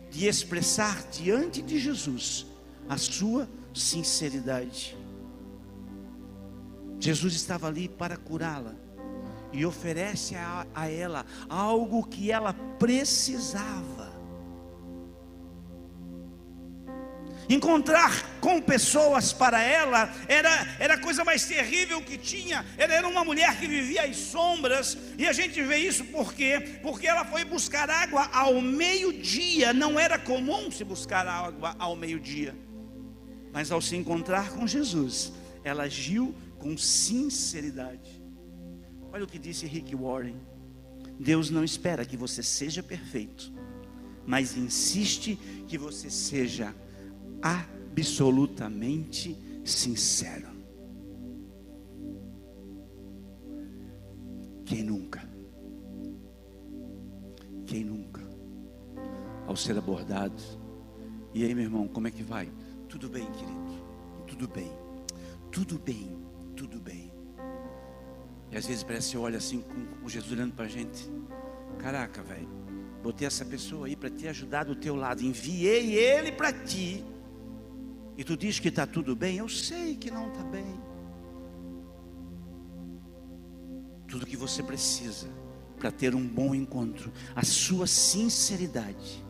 de 0.08 0.28
expressar 0.28 1.02
diante 1.10 1.60
de 1.60 1.80
Jesus 1.80 2.46
a 2.88 2.96
sua 2.96 3.48
sinceridade. 3.74 4.96
Jesus 7.00 7.34
estava 7.34 7.66
ali 7.66 7.88
para 7.88 8.16
curá-la 8.16 8.74
e 9.52 9.66
oferece 9.66 10.34
a, 10.36 10.66
a 10.74 10.90
ela 10.90 11.26
algo 11.48 12.06
que 12.06 12.30
ela 12.30 12.52
precisava. 12.78 14.10
Encontrar 17.48 18.38
com 18.40 18.62
pessoas 18.62 19.32
para 19.32 19.60
ela 19.60 20.08
era, 20.28 20.76
era 20.78 20.94
a 20.94 21.00
coisa 21.00 21.24
mais 21.24 21.44
terrível 21.44 22.00
que 22.00 22.16
tinha. 22.16 22.64
Ela 22.78 22.94
era 22.94 23.08
uma 23.08 23.24
mulher 23.24 23.58
que 23.58 23.66
vivia 23.66 24.04
às 24.04 24.16
sombras, 24.16 24.96
e 25.18 25.26
a 25.26 25.32
gente 25.32 25.60
vê 25.60 25.78
isso 25.78 26.04
por 26.04 26.32
quê? 26.32 26.78
Porque 26.80 27.08
ela 27.08 27.24
foi 27.24 27.44
buscar 27.44 27.90
água 27.90 28.28
ao 28.32 28.60
meio-dia. 28.60 29.72
Não 29.72 29.98
era 29.98 30.16
comum 30.16 30.70
se 30.70 30.84
buscar 30.84 31.26
água 31.26 31.74
ao 31.76 31.96
meio-dia, 31.96 32.54
mas 33.52 33.72
ao 33.72 33.82
se 33.82 33.96
encontrar 33.96 34.50
com 34.50 34.64
Jesus, 34.64 35.32
ela 35.64 35.82
agiu 35.82 36.32
com 36.56 36.78
sinceridade. 36.78 38.19
Olha 39.12 39.24
o 39.24 39.26
que 39.26 39.38
disse 39.38 39.66
Rick 39.66 39.94
Warren: 39.94 40.36
Deus 41.18 41.50
não 41.50 41.64
espera 41.64 42.04
que 42.04 42.16
você 42.16 42.42
seja 42.42 42.82
perfeito, 42.82 43.52
mas 44.26 44.56
insiste 44.56 45.36
que 45.66 45.76
você 45.76 46.08
seja 46.10 46.74
absolutamente 47.42 49.36
sincero. 49.64 50.48
Quem 54.64 54.82
nunca? 54.82 55.28
Quem 57.66 57.84
nunca? 57.84 58.20
Ao 59.46 59.56
ser 59.56 59.76
abordado, 59.76 60.40
e 61.32 61.44
aí, 61.44 61.54
meu 61.54 61.64
irmão, 61.64 61.86
como 61.86 62.08
é 62.08 62.10
que 62.10 62.22
vai? 62.22 62.50
Tudo 62.88 63.08
bem, 63.08 63.24
querido? 63.30 63.90
Tudo 64.26 64.48
bem, 64.48 64.70
tudo 65.50 65.78
bem. 65.78 66.19
E 68.50 68.56
às 68.56 68.66
vezes 68.66 68.82
parece 68.82 69.10
que 69.10 69.16
olha 69.16 69.38
assim 69.38 69.62
com 70.02 70.08
Jesus 70.08 70.32
olhando 70.32 70.54
para 70.54 70.64
a 70.64 70.68
gente. 70.68 71.08
Caraca, 71.78 72.22
velho, 72.22 72.48
botei 73.02 73.26
essa 73.26 73.44
pessoa 73.44 73.86
aí 73.86 73.96
para 73.96 74.10
te 74.10 74.26
ajudar 74.28 74.64
do 74.64 74.74
teu 74.74 74.94
lado, 74.94 75.22
enviei 75.22 75.94
ele 75.94 76.32
para 76.32 76.52
ti 76.52 77.04
e 78.20 78.24
tu 78.24 78.36
diz 78.36 78.58
que 78.58 78.68
está 78.68 78.86
tudo 78.86 79.16
bem, 79.16 79.38
eu 79.38 79.48
sei 79.48 79.96
que 79.96 80.10
não 80.10 80.28
está 80.28 80.42
bem. 80.42 80.78
Tudo 84.06 84.26
que 84.26 84.36
você 84.36 84.62
precisa 84.62 85.26
para 85.78 85.90
ter 85.90 86.14
um 86.14 86.28
bom 86.28 86.54
encontro, 86.54 87.10
a 87.34 87.42
sua 87.42 87.86
sinceridade. 87.86 89.24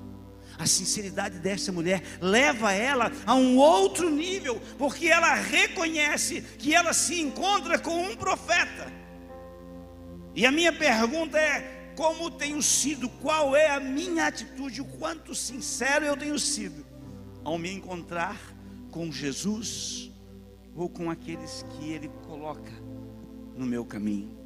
A 0.59 0.67
sinceridade 0.67 1.39
dessa 1.39 1.71
mulher 1.71 2.03
leva 2.21 2.73
ela 2.73 3.13
a 3.25 3.35
um 3.37 3.57
outro 3.59 4.11
nível, 4.11 4.61
porque 4.77 5.07
ela 5.07 5.35
reconhece 5.35 6.43
que 6.59 6.75
ela 6.75 6.93
se 6.93 7.21
encontra 7.21 7.79
com 7.79 7.97
um 7.97 8.17
profeta. 8.17 9.00
E 10.35 10.47
a 10.47 10.53
minha 10.53 10.73
pergunta 10.73 11.39
é: 11.39 11.93
como 11.97 12.31
tenho 12.31 12.63
sido? 12.63 13.09
Qual 13.09 13.55
é 13.55 13.71
a 13.71 13.81
minha 13.81 14.27
atitude? 14.27 14.81
O 14.81 14.85
quanto 14.85 15.35
sincero 15.35 16.05
eu 16.05 16.17
tenho 16.17 16.39
sido 16.39 16.87
ao 17.45 17.59
me 17.59 17.71
encontrar 17.71 18.39
com 18.91 19.11
Jesus 19.11 20.11
ou 20.75 20.89
com 20.89 21.11
aqueles 21.11 21.65
que 21.71 21.91
Ele 21.91 22.09
coloca 22.27 22.73
no 23.57 23.67
meu 23.67 23.85
caminho. 23.85 24.39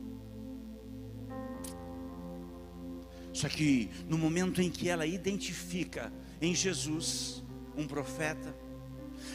Só 3.32 3.48
que 3.48 3.90
no 4.08 4.16
momento 4.16 4.62
em 4.62 4.70
que 4.70 4.88
ela 4.88 5.04
identifica 5.04 6.12
em 6.40 6.54
Jesus 6.54 7.42
um 7.76 7.86
profeta, 7.86 8.54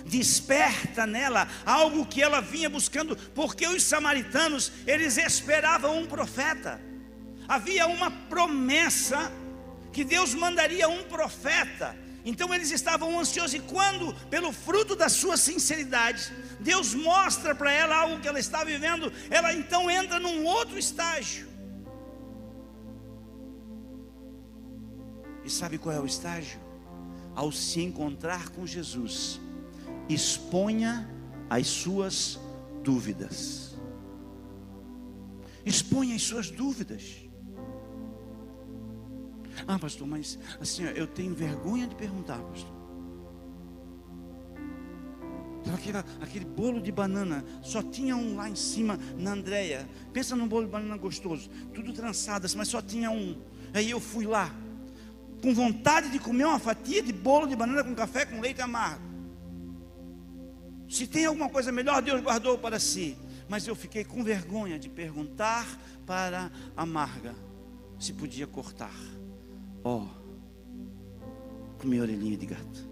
desperta 0.09 1.05
nela 1.05 1.47
algo 1.65 2.05
que 2.05 2.21
ela 2.21 2.41
vinha 2.41 2.69
buscando, 2.69 3.15
porque 3.15 3.65
os 3.67 3.83
samaritanos, 3.83 4.71
eles 4.85 5.17
esperavam 5.17 5.99
um 5.99 6.07
profeta. 6.07 6.81
Havia 7.47 7.87
uma 7.87 8.11
promessa 8.11 9.31
que 9.93 10.03
Deus 10.03 10.33
mandaria 10.33 10.89
um 10.89 11.03
profeta. 11.03 11.95
Então 12.25 12.53
eles 12.53 12.69
estavam 12.71 13.17
ansiosos, 13.19 13.53
e 13.53 13.59
quando, 13.59 14.13
pelo 14.29 14.51
fruto 14.51 14.95
da 14.95 15.07
sua 15.07 15.37
sinceridade, 15.37 16.31
Deus 16.59 16.93
mostra 16.93 17.55
para 17.55 17.71
ela 17.71 17.95
algo 17.95 18.19
que 18.19 18.27
ela 18.27 18.39
está 18.39 18.63
vivendo, 18.63 19.11
ela 19.29 19.53
então 19.53 19.89
entra 19.89 20.19
num 20.19 20.43
outro 20.43 20.77
estágio. 20.77 21.47
E 25.45 25.49
sabe 25.49 25.77
qual 25.77 25.95
é 25.95 25.99
o 25.99 26.05
estágio? 26.05 26.59
Ao 27.33 27.51
se 27.51 27.81
encontrar 27.81 28.49
com 28.49 28.67
Jesus, 28.67 29.39
exponha 30.09 31.07
as 31.49 31.67
suas 31.67 32.39
dúvidas. 32.83 33.77
Exponha 35.65 36.15
as 36.15 36.23
suas 36.23 36.49
dúvidas. 36.49 37.29
Ah, 39.67 39.77
pastor, 39.77 40.07
mas 40.07 40.39
assim, 40.59 40.83
eu 40.83 41.05
tenho 41.05 41.33
vergonha 41.33 41.85
de 41.85 41.95
perguntar, 41.95 42.39
pastor. 42.39 42.79
Aquele, 46.21 46.45
bolo 46.45 46.81
de 46.81 46.91
banana, 46.91 47.45
só 47.61 47.81
tinha 47.81 48.15
um 48.15 48.35
lá 48.35 48.49
em 48.49 48.55
cima 48.55 48.99
na 49.17 49.33
Andréia. 49.33 49.87
Pensa 50.11 50.35
num 50.35 50.47
bolo 50.47 50.65
de 50.65 50.71
banana 50.71 50.97
gostoso, 50.97 51.49
tudo 51.73 51.93
trançado, 51.93 52.45
assim, 52.45 52.57
mas 52.57 52.67
só 52.67 52.81
tinha 52.81 53.11
um. 53.11 53.39
Aí 53.73 53.91
eu 53.91 53.99
fui 53.99 54.25
lá, 54.25 54.53
com 55.41 55.53
vontade 55.53 56.09
de 56.09 56.19
comer 56.19 56.45
uma 56.45 56.59
fatia 56.59 57.03
de 57.03 57.13
bolo 57.13 57.47
de 57.47 57.55
banana 57.55 57.83
com 57.83 57.93
café 57.93 58.25
com 58.25 58.41
leite 58.41 58.61
amargo. 58.61 59.08
Se 60.89 61.05
tem 61.05 61.25
alguma 61.25 61.49
coisa 61.49 61.71
melhor, 61.71 62.01
Deus 62.01 62.21
guardou 62.21 62.57
para 62.57 62.79
si. 62.79 63.15
Mas 63.47 63.67
eu 63.67 63.75
fiquei 63.75 64.03
com 64.03 64.23
vergonha 64.23 64.77
de 64.77 64.89
perguntar 64.89 65.65
para 66.05 66.51
a 66.75 66.85
Marga 66.85 67.35
se 67.99 68.13
podia 68.13 68.47
cortar. 68.47 68.95
Ó, 69.83 69.97
oh, 69.97 71.77
com 71.77 71.87
minha 71.87 72.01
orelhinha 72.01 72.37
de 72.37 72.45
gato. 72.45 72.89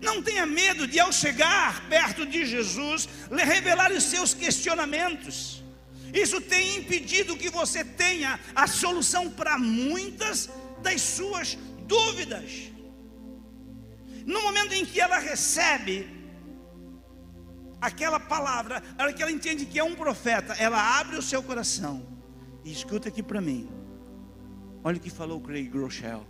Não 0.00 0.22
tenha 0.22 0.44
medo 0.44 0.86
de, 0.86 1.00
ao 1.00 1.10
chegar 1.10 1.88
perto 1.88 2.26
de 2.26 2.44
Jesus, 2.44 3.08
lhe 3.30 3.42
revelar 3.42 3.90
os 3.90 4.04
seus 4.04 4.34
questionamentos. 4.34 5.64
Isso 6.12 6.40
tem 6.40 6.76
impedido 6.76 7.36
que 7.36 7.48
você 7.48 7.82
tenha 7.84 8.38
a 8.54 8.66
solução 8.66 9.30
para 9.30 9.58
muitas 9.58 10.50
das 10.82 11.00
suas 11.00 11.56
dúvidas. 11.86 12.73
No 14.24 14.42
momento 14.42 14.72
em 14.72 14.84
que 14.84 15.00
ela 15.00 15.18
recebe 15.18 16.08
aquela 17.80 18.18
palavra, 18.18 18.82
ela 18.96 19.12
que 19.12 19.22
ela 19.22 19.30
entende 19.30 19.66
que 19.66 19.78
é 19.78 19.84
um 19.84 19.94
profeta, 19.94 20.54
ela 20.54 20.98
abre 20.98 21.16
o 21.16 21.22
seu 21.22 21.42
coração 21.42 22.06
e 22.64 22.72
escuta 22.72 23.08
aqui 23.08 23.22
para 23.22 23.40
mim. 23.40 23.68
Olha 24.82 24.96
o 24.96 25.00
que 25.00 25.10
falou 25.10 25.40
Craig 25.40 25.68
Groeschel. 25.68 26.26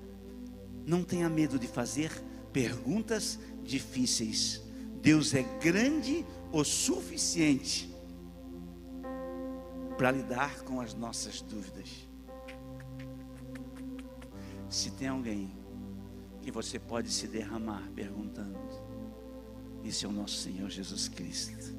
Não 0.84 1.02
tenha 1.02 1.28
medo 1.28 1.58
de 1.58 1.68
fazer 1.68 2.10
perguntas 2.52 3.38
difíceis. 3.62 4.62
Deus 5.00 5.34
é 5.34 5.42
grande 5.60 6.26
o 6.52 6.64
suficiente 6.64 7.94
para 9.96 10.10
lidar 10.10 10.62
com 10.62 10.80
as 10.80 10.94
nossas 10.94 11.40
dúvidas. 11.40 12.08
Se 14.68 14.90
tem 14.90 15.08
alguém 15.08 15.52
que 16.44 16.50
você 16.50 16.78
pode 16.78 17.10
se 17.10 17.26
derramar 17.26 17.90
perguntando, 17.94 18.58
esse 19.82 20.04
é 20.04 20.08
o 20.08 20.12
nosso 20.12 20.36
Senhor 20.36 20.68
Jesus 20.68 21.08
Cristo. 21.08 21.74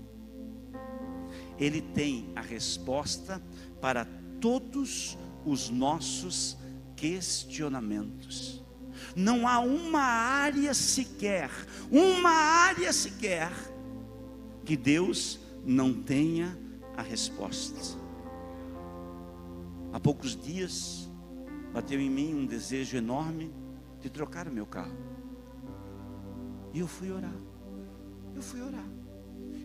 Ele 1.60 1.82
tem 1.82 2.32
a 2.36 2.42
resposta 2.42 3.40
para 3.80 4.06
todos 4.42 5.18
os 5.46 5.70
nossos 5.70 6.58
questionamentos. 6.96 8.64
Não 9.16 9.48
há 9.48 9.60
uma 9.60 10.02
área 10.02 10.74
sequer, 10.74 11.52
uma 11.92 12.32
área 12.32 12.92
sequer, 12.92 13.52
que 14.66 14.76
Deus 14.76 15.40
não 15.64 15.94
tenha 15.94 16.58
a 16.98 17.04
resposta. 17.04 18.00
Há 19.94 20.00
poucos 20.00 20.36
dias, 20.36 21.08
bateu 21.72 22.00
em 22.00 22.10
mim 22.10 22.34
um 22.34 22.48
desejo 22.48 22.98
enorme 22.98 23.54
trocar 24.10 24.48
o 24.48 24.52
meu 24.52 24.66
carro. 24.66 24.96
E 26.74 26.80
eu 26.80 26.88
fui 26.88 27.12
orar. 27.12 27.36
Eu 28.36 28.42
fui 28.42 28.62
orar. 28.62 28.86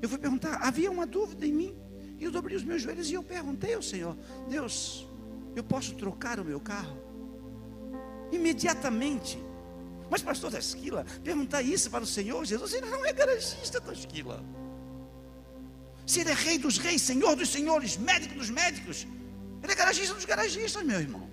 Eu 0.00 0.08
fui 0.08 0.18
perguntar, 0.18 0.58
havia 0.62 0.90
uma 0.90 1.06
dúvida 1.06 1.46
em 1.46 1.52
mim. 1.52 1.76
E 2.18 2.24
eu 2.24 2.30
dobrei 2.30 2.56
os 2.56 2.62
meus 2.62 2.82
joelhos 2.82 3.10
e 3.10 3.14
eu 3.14 3.22
perguntei 3.22 3.74
ao 3.74 3.82
Senhor: 3.82 4.16
Deus, 4.48 5.08
eu 5.56 5.64
posso 5.64 5.94
trocar 5.94 6.38
o 6.38 6.44
meu 6.44 6.60
carro? 6.60 6.96
Imediatamente. 8.30 9.42
Mas, 10.10 10.22
pastor 10.22 10.50
da 10.50 10.58
esquila, 10.58 11.04
perguntar 11.22 11.62
isso 11.62 11.88
para 11.88 12.02
o 12.02 12.06
Senhor 12.06 12.44
Jesus, 12.44 12.74
ele 12.74 12.86
não 12.86 13.06
é 13.06 13.12
garagista 13.12 13.80
da 13.80 13.92
esquila. 13.92 14.44
Se 16.04 16.20
ele 16.20 16.30
é 16.30 16.34
rei 16.34 16.58
dos 16.58 16.76
reis, 16.76 17.02
senhor 17.02 17.36
dos 17.36 17.50
senhores, 17.50 17.96
médico 17.96 18.34
dos 18.34 18.50
médicos, 18.50 19.06
ele 19.62 19.72
é 19.72 19.76
garagista 19.76 20.12
dos 20.12 20.24
garagistas, 20.24 20.82
meu 20.82 21.00
irmão. 21.00 21.29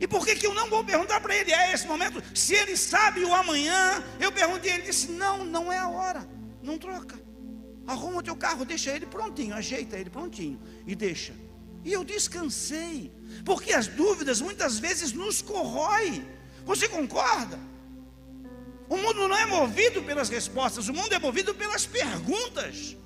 E 0.00 0.06
por 0.06 0.24
que, 0.24 0.34
que 0.34 0.46
eu 0.46 0.54
não 0.54 0.68
vou 0.68 0.84
perguntar 0.84 1.20
para 1.20 1.36
ele 1.36 1.52
a 1.52 1.72
esse 1.72 1.86
momento? 1.86 2.22
Se 2.34 2.54
ele 2.54 2.76
sabe 2.76 3.24
o 3.24 3.34
amanhã, 3.34 4.02
eu 4.20 4.32
perguntei, 4.32 4.72
ele 4.72 4.82
disse: 4.82 5.10
Não, 5.10 5.44
não 5.44 5.72
é 5.72 5.78
a 5.78 5.88
hora, 5.88 6.28
não 6.62 6.78
troca. 6.78 7.18
Arruma 7.86 8.18
o 8.18 8.22
teu 8.22 8.34
carro, 8.34 8.64
deixa 8.64 8.90
ele 8.90 9.06
prontinho, 9.06 9.54
ajeita 9.54 9.96
ele 9.96 10.10
prontinho 10.10 10.60
e 10.86 10.94
deixa. 10.94 11.34
E 11.84 11.92
eu 11.92 12.02
descansei, 12.02 13.12
porque 13.44 13.72
as 13.72 13.86
dúvidas 13.86 14.40
muitas 14.40 14.78
vezes 14.78 15.12
nos 15.12 15.42
corroem. 15.42 16.26
Você 16.64 16.88
concorda? 16.88 17.58
O 18.88 18.96
mundo 18.96 19.28
não 19.28 19.36
é 19.36 19.46
movido 19.46 20.02
pelas 20.02 20.28
respostas, 20.28 20.88
o 20.88 20.94
mundo 20.94 21.12
é 21.12 21.18
movido 21.18 21.54
pelas 21.54 21.84
perguntas. 21.86 22.96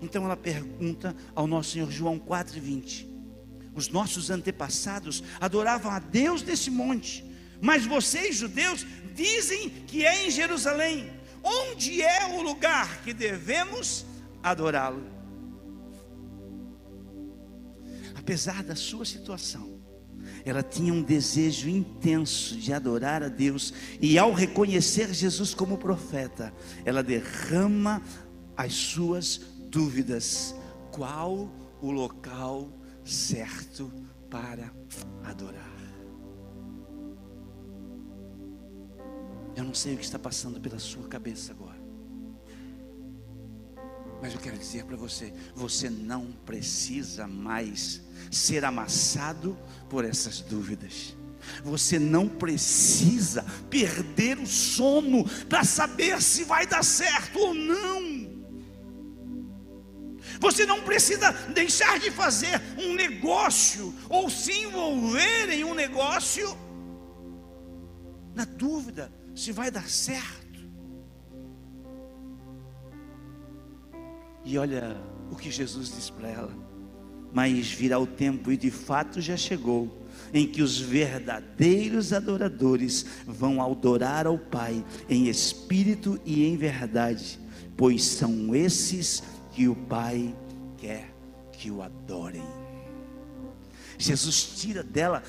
Então 0.00 0.24
ela 0.24 0.36
pergunta 0.36 1.14
ao 1.34 1.46
nosso 1.46 1.70
Senhor 1.70 1.90
João 1.90 2.18
4,20: 2.18 3.06
Os 3.78 3.88
nossos 3.88 4.28
antepassados 4.28 5.22
adoravam 5.40 5.92
a 5.92 6.00
Deus 6.00 6.42
desse 6.42 6.68
monte, 6.68 7.24
mas 7.60 7.86
vocês, 7.86 8.34
judeus, 8.34 8.84
dizem 9.14 9.70
que 9.86 10.04
é 10.04 10.26
em 10.26 10.32
Jerusalém. 10.32 11.08
Onde 11.44 12.02
é 12.02 12.26
o 12.36 12.42
lugar 12.42 13.02
que 13.02 13.12
devemos 13.12 14.04
adorá-lo? 14.42 15.06
Apesar 18.16 18.64
da 18.64 18.74
sua 18.74 19.04
situação, 19.04 19.80
ela 20.44 20.64
tinha 20.64 20.92
um 20.92 21.00
desejo 21.00 21.68
intenso 21.68 22.56
de 22.56 22.72
adorar 22.72 23.22
a 23.22 23.28
Deus, 23.28 23.72
e 24.00 24.18
ao 24.18 24.32
reconhecer 24.32 25.14
Jesus 25.14 25.54
como 25.54 25.78
profeta, 25.78 26.52
ela 26.84 27.00
derrama 27.00 28.02
as 28.56 28.74
suas 28.74 29.40
dúvidas: 29.70 30.52
qual 30.90 31.48
o 31.80 31.92
local 31.92 32.72
certo 33.08 33.92
para 34.30 34.72
adorar? 35.24 35.78
Eu 39.56 39.64
não 39.64 39.74
sei 39.74 39.94
o 39.94 39.98
que 39.98 40.04
está 40.04 40.18
passando 40.18 40.60
pela 40.60 40.78
sua 40.78 41.08
cabeça 41.08 41.52
agora. 41.52 41.78
Mas 44.20 44.34
eu 44.34 44.40
quero 44.40 44.58
dizer 44.58 44.84
para 44.84 44.96
você: 44.96 45.32
você 45.54 45.88
não 45.90 46.30
precisa 46.44 47.26
mais 47.26 48.02
ser 48.30 48.64
amassado 48.64 49.58
por 49.88 50.04
essas 50.04 50.40
dúvidas. 50.40 51.16
Você 51.64 51.98
não 51.98 52.28
precisa 52.28 53.44
perder 53.70 54.38
o 54.38 54.46
sono 54.46 55.24
para 55.48 55.64
saber 55.64 56.20
se 56.20 56.44
vai 56.44 56.66
dar 56.66 56.84
certo 56.84 57.38
ou 57.38 57.54
não. 57.54 58.07
Você 60.40 60.64
não 60.64 60.82
precisa 60.82 61.32
deixar 61.52 61.98
de 61.98 62.10
fazer 62.10 62.60
um 62.78 62.94
negócio 62.94 63.94
ou 64.08 64.30
se 64.30 64.52
envolver 64.52 65.50
em 65.50 65.64
um 65.64 65.74
negócio 65.74 66.56
na 68.38 68.44
dúvida 68.44 69.10
se 69.34 69.50
vai 69.50 69.68
dar 69.68 69.88
certo. 69.88 70.60
E 74.44 74.56
olha 74.56 74.96
o 75.28 75.34
que 75.34 75.50
Jesus 75.50 75.92
diz 75.92 76.08
para 76.08 76.28
ela: 76.28 76.56
Mas 77.32 77.72
virá 77.72 77.98
o 77.98 78.06
tempo, 78.06 78.52
e 78.52 78.56
de 78.56 78.70
fato 78.70 79.20
já 79.20 79.36
chegou, 79.36 80.06
em 80.32 80.46
que 80.46 80.62
os 80.62 80.78
verdadeiros 80.78 82.12
adoradores 82.12 83.04
vão 83.26 83.60
adorar 83.60 84.24
ao 84.26 84.38
Pai 84.38 84.84
em 85.08 85.26
espírito 85.26 86.20
e 86.24 86.46
em 86.46 86.56
verdade, 86.56 87.40
pois 87.76 88.04
são 88.04 88.54
esses 88.54 89.20
que 89.58 89.66
o 89.66 89.74
Pai 89.74 90.32
quer 90.76 91.12
que 91.50 91.68
o 91.68 91.82
adorem. 91.82 92.46
Jesus 93.98 94.40
tira 94.56 94.84
dela 94.84 95.20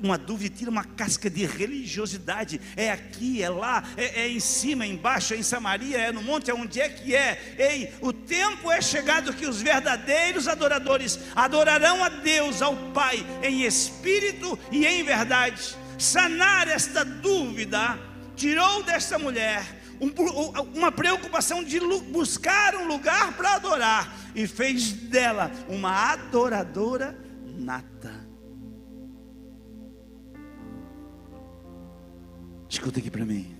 uma 0.00 0.18
dúvida, 0.18 0.56
tira 0.56 0.72
uma 0.72 0.82
casca 0.82 1.30
de 1.30 1.46
religiosidade. 1.46 2.60
É 2.76 2.90
aqui, 2.90 3.40
é 3.40 3.48
lá, 3.48 3.84
é, 3.96 4.22
é, 4.22 4.28
em 4.28 4.40
cima, 4.40 4.82
é 4.82 4.88
embaixo, 4.88 5.34
é 5.34 5.36
em 5.36 5.42
Samaria, 5.44 5.98
é 5.98 6.10
no 6.10 6.20
monte, 6.20 6.50
é 6.50 6.54
onde 6.54 6.80
é 6.80 6.88
que 6.88 7.14
é. 7.14 7.54
Ei, 7.56 7.94
o 8.00 8.12
tempo 8.12 8.72
é 8.72 8.82
chegado 8.82 9.32
que 9.32 9.46
os 9.46 9.62
verdadeiros 9.62 10.48
adoradores 10.48 11.20
adorarão 11.36 12.02
a 12.02 12.08
Deus, 12.08 12.60
ao 12.62 12.76
Pai, 12.90 13.24
em 13.40 13.62
espírito 13.62 14.58
e 14.72 14.84
em 14.84 15.04
verdade. 15.04 15.76
Sanar 15.96 16.66
esta 16.66 17.04
dúvida 17.04 17.96
tirou 18.34 18.82
desta 18.82 19.16
mulher 19.16 19.85
uma 20.74 20.92
preocupação 20.92 21.64
de 21.64 21.80
buscar 22.10 22.74
um 22.74 22.86
lugar 22.86 23.36
para 23.36 23.54
adorar 23.54 24.16
e 24.34 24.46
fez 24.46 24.92
dela 24.92 25.50
uma 25.68 26.12
adoradora 26.12 27.18
nata. 27.44 28.26
Escuta 32.68 32.98
aqui 32.98 33.10
para 33.10 33.24
mim. 33.24 33.56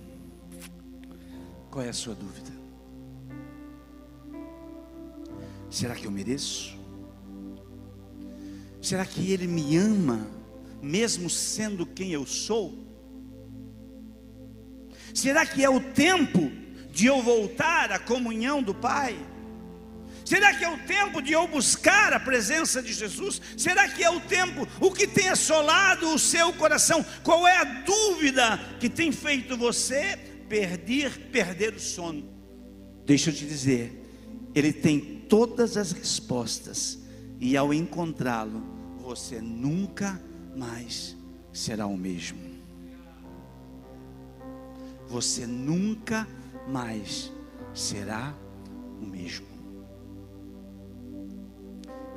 Qual 1.71 1.83
é 1.83 1.89
a 1.89 1.93
sua 1.93 2.13
dúvida? 2.13 2.51
Será 5.69 5.95
que 5.95 6.05
eu 6.05 6.11
mereço? 6.11 6.77
Será 8.81 9.05
que 9.05 9.31
Ele 9.31 9.47
me 9.47 9.75
ama, 9.75 10.27
mesmo 10.81 11.29
sendo 11.29 11.85
quem 11.85 12.11
eu 12.11 12.25
sou? 12.25 12.86
Será 15.17 15.47
que 15.47 15.63
é 15.63 15.69
o 15.69 15.79
tempo 15.79 16.51
de 16.91 17.07
eu 17.07 17.23
voltar 17.23 17.91
à 17.91 17.97
comunhão 17.97 18.61
do 18.61 18.71
Pai? 18.75 19.17
Será 20.23 20.53
que 20.53 20.63
é 20.63 20.69
o 20.69 20.77
tempo 20.85 21.23
de 21.23 21.31
eu 21.31 21.47
buscar 21.47 22.13
a 22.13 22.19
presença 22.19 22.83
de 22.83 22.93
Jesus? 22.93 23.41
Será 23.57 23.89
que 23.89 24.03
é 24.03 24.11
o 24.11 24.19
tempo, 24.19 24.67
o 24.79 24.91
que 24.91 25.07
tem 25.07 25.27
assolado 25.29 26.13
o 26.13 26.19
seu 26.19 26.53
coração? 26.53 27.03
Qual 27.23 27.47
é 27.47 27.57
a 27.57 27.63
dúvida 27.63 28.59
que 28.79 28.87
tem 28.87 29.11
feito 29.11 29.57
você 29.57 30.19
perder, 30.47 31.17
perder 31.31 31.73
o 31.73 31.79
sono? 31.79 32.29
Deixa 33.03 33.31
eu 33.31 33.33
te 33.33 33.47
dizer, 33.47 33.99
ele 34.53 34.71
tem 34.71 34.99
todas 35.27 35.77
as 35.77 35.93
respostas, 35.93 36.99
e 37.39 37.57
ao 37.57 37.73
encontrá-lo, 37.73 38.63
você 38.99 39.41
nunca 39.41 40.21
mais 40.55 41.17
será 41.51 41.87
o 41.87 41.97
mesmo. 41.97 42.56
Você 45.07 45.47
nunca 45.47 46.27
mais 46.67 47.31
será 47.73 48.33
o 49.01 49.05
mesmo. 49.05 49.47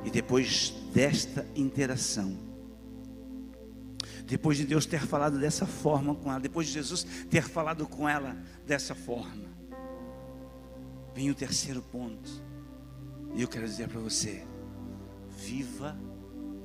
E 0.03 0.09
depois 0.09 0.73
desta 0.93 1.45
interação, 1.55 2.35
depois 4.25 4.57
de 4.57 4.65
Deus 4.65 4.85
ter 4.85 5.01
falado 5.01 5.39
dessa 5.39 5.65
forma 5.65 6.15
com 6.15 6.29
ela, 6.29 6.39
depois 6.39 6.67
de 6.67 6.73
Jesus 6.73 7.05
ter 7.29 7.43
falado 7.43 7.87
com 7.87 8.07
ela 8.07 8.35
dessa 8.65 8.95
forma, 8.95 9.49
vem 11.13 11.29
o 11.29 11.35
terceiro 11.35 11.81
ponto. 11.81 12.29
E 13.35 13.41
eu 13.41 13.47
quero 13.47 13.65
dizer 13.65 13.87
para 13.87 13.99
você: 13.99 14.45
viva 15.29 15.97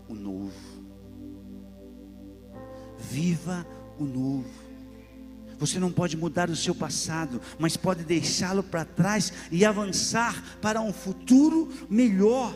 o 0.08 0.14
novo. 0.14 0.86
Viva 2.98 3.66
o 3.98 4.04
novo. 4.04 4.65
Você 5.58 5.78
não 5.78 5.90
pode 5.90 6.16
mudar 6.16 6.50
o 6.50 6.56
seu 6.56 6.74
passado, 6.74 7.40
mas 7.58 7.76
pode 7.76 8.04
deixá-lo 8.04 8.62
para 8.62 8.84
trás 8.84 9.32
e 9.50 9.64
avançar 9.64 10.58
para 10.60 10.80
um 10.80 10.92
futuro 10.92 11.72
melhor. 11.88 12.54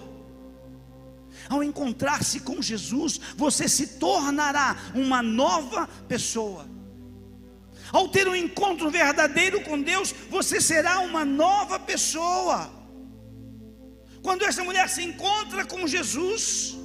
Ao 1.49 1.63
encontrar-se 1.63 2.41
com 2.41 2.61
Jesus, 2.61 3.21
você 3.37 3.69
se 3.69 3.99
tornará 3.99 4.77
uma 4.95 5.23
nova 5.23 5.87
pessoa. 6.07 6.69
Ao 7.93 8.09
ter 8.09 8.29
um 8.29 8.37
encontro 8.37 8.91
verdadeiro 8.91 9.63
com 9.63 9.81
Deus, 9.81 10.15
você 10.29 10.61
será 10.61 11.01
uma 11.01 11.25
nova 11.25 11.79
pessoa. 11.79 12.71
Quando 14.23 14.45
essa 14.45 14.63
mulher 14.63 14.89
se 14.89 15.03
encontra 15.03 15.65
com 15.65 15.87
Jesus, 15.87 16.77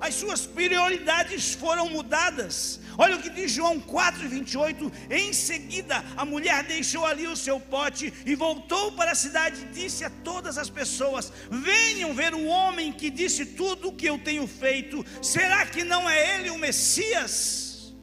as 0.00 0.14
suas 0.14 0.46
prioridades 0.46 1.54
foram 1.54 1.88
mudadas. 1.88 2.80
Olha 2.96 3.16
o 3.16 3.22
que 3.22 3.30
diz 3.30 3.52
João 3.52 3.80
4,28. 3.80 4.92
Em 5.10 5.32
seguida, 5.32 6.04
a 6.16 6.24
mulher 6.24 6.64
deixou 6.64 7.04
ali 7.06 7.26
o 7.26 7.36
seu 7.36 7.60
pote 7.60 8.12
e 8.26 8.34
voltou 8.34 8.92
para 8.92 9.12
a 9.12 9.14
cidade 9.14 9.62
e 9.62 9.66
disse 9.66 10.04
a 10.04 10.10
todas 10.10 10.58
as 10.58 10.68
pessoas: 10.68 11.32
Venham 11.50 12.14
ver 12.14 12.34
o 12.34 12.44
homem 12.46 12.92
que 12.92 13.10
disse 13.10 13.46
tudo 13.46 13.88
o 13.88 13.94
que 13.94 14.06
eu 14.06 14.18
tenho 14.18 14.46
feito. 14.46 15.04
Será 15.22 15.64
que 15.66 15.84
não 15.84 16.08
é 16.08 16.34
ele 16.34 16.50
o 16.50 16.58
Messias? 16.58 17.94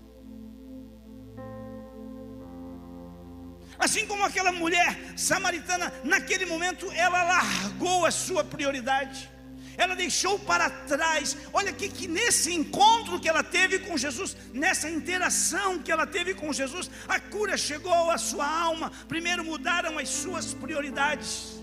Assim 3.78 4.08
como 4.08 4.24
aquela 4.24 4.54
mulher 4.54 4.98
samaritana, 5.18 5.92
naquele 6.04 6.46
momento 6.46 6.90
ela 6.94 7.24
largou 7.24 8.06
a 8.06 8.12
sua 8.12 8.44
prioridade 8.44 9.35
ela 9.78 9.96
deixou 9.96 10.38
para 10.40 10.70
trás. 10.70 11.36
Olha 11.54 11.72
aqui 11.72 11.90
que 11.90 12.08
nesse 12.08 12.54
encontro 12.54 13.20
que 13.20 13.30
ela 13.30 13.44
teve 13.44 13.80
com 13.80 13.98
Jesus, 13.98 14.36
nessa 14.54 14.90
interação 14.90 15.80
que 15.80 15.92
ela 15.92 16.08
teve 16.08 16.34
com 16.34 16.52
Jesus, 16.54 16.90
a 17.08 17.20
cura 17.20 17.58
chegou 17.58 18.12
à 18.12 18.18
sua 18.18 18.48
alma. 18.48 18.92
Primeiro 19.08 19.44
mudaram 19.44 19.98
as 19.98 20.10
suas 20.10 20.54
prioridades. 20.54 21.56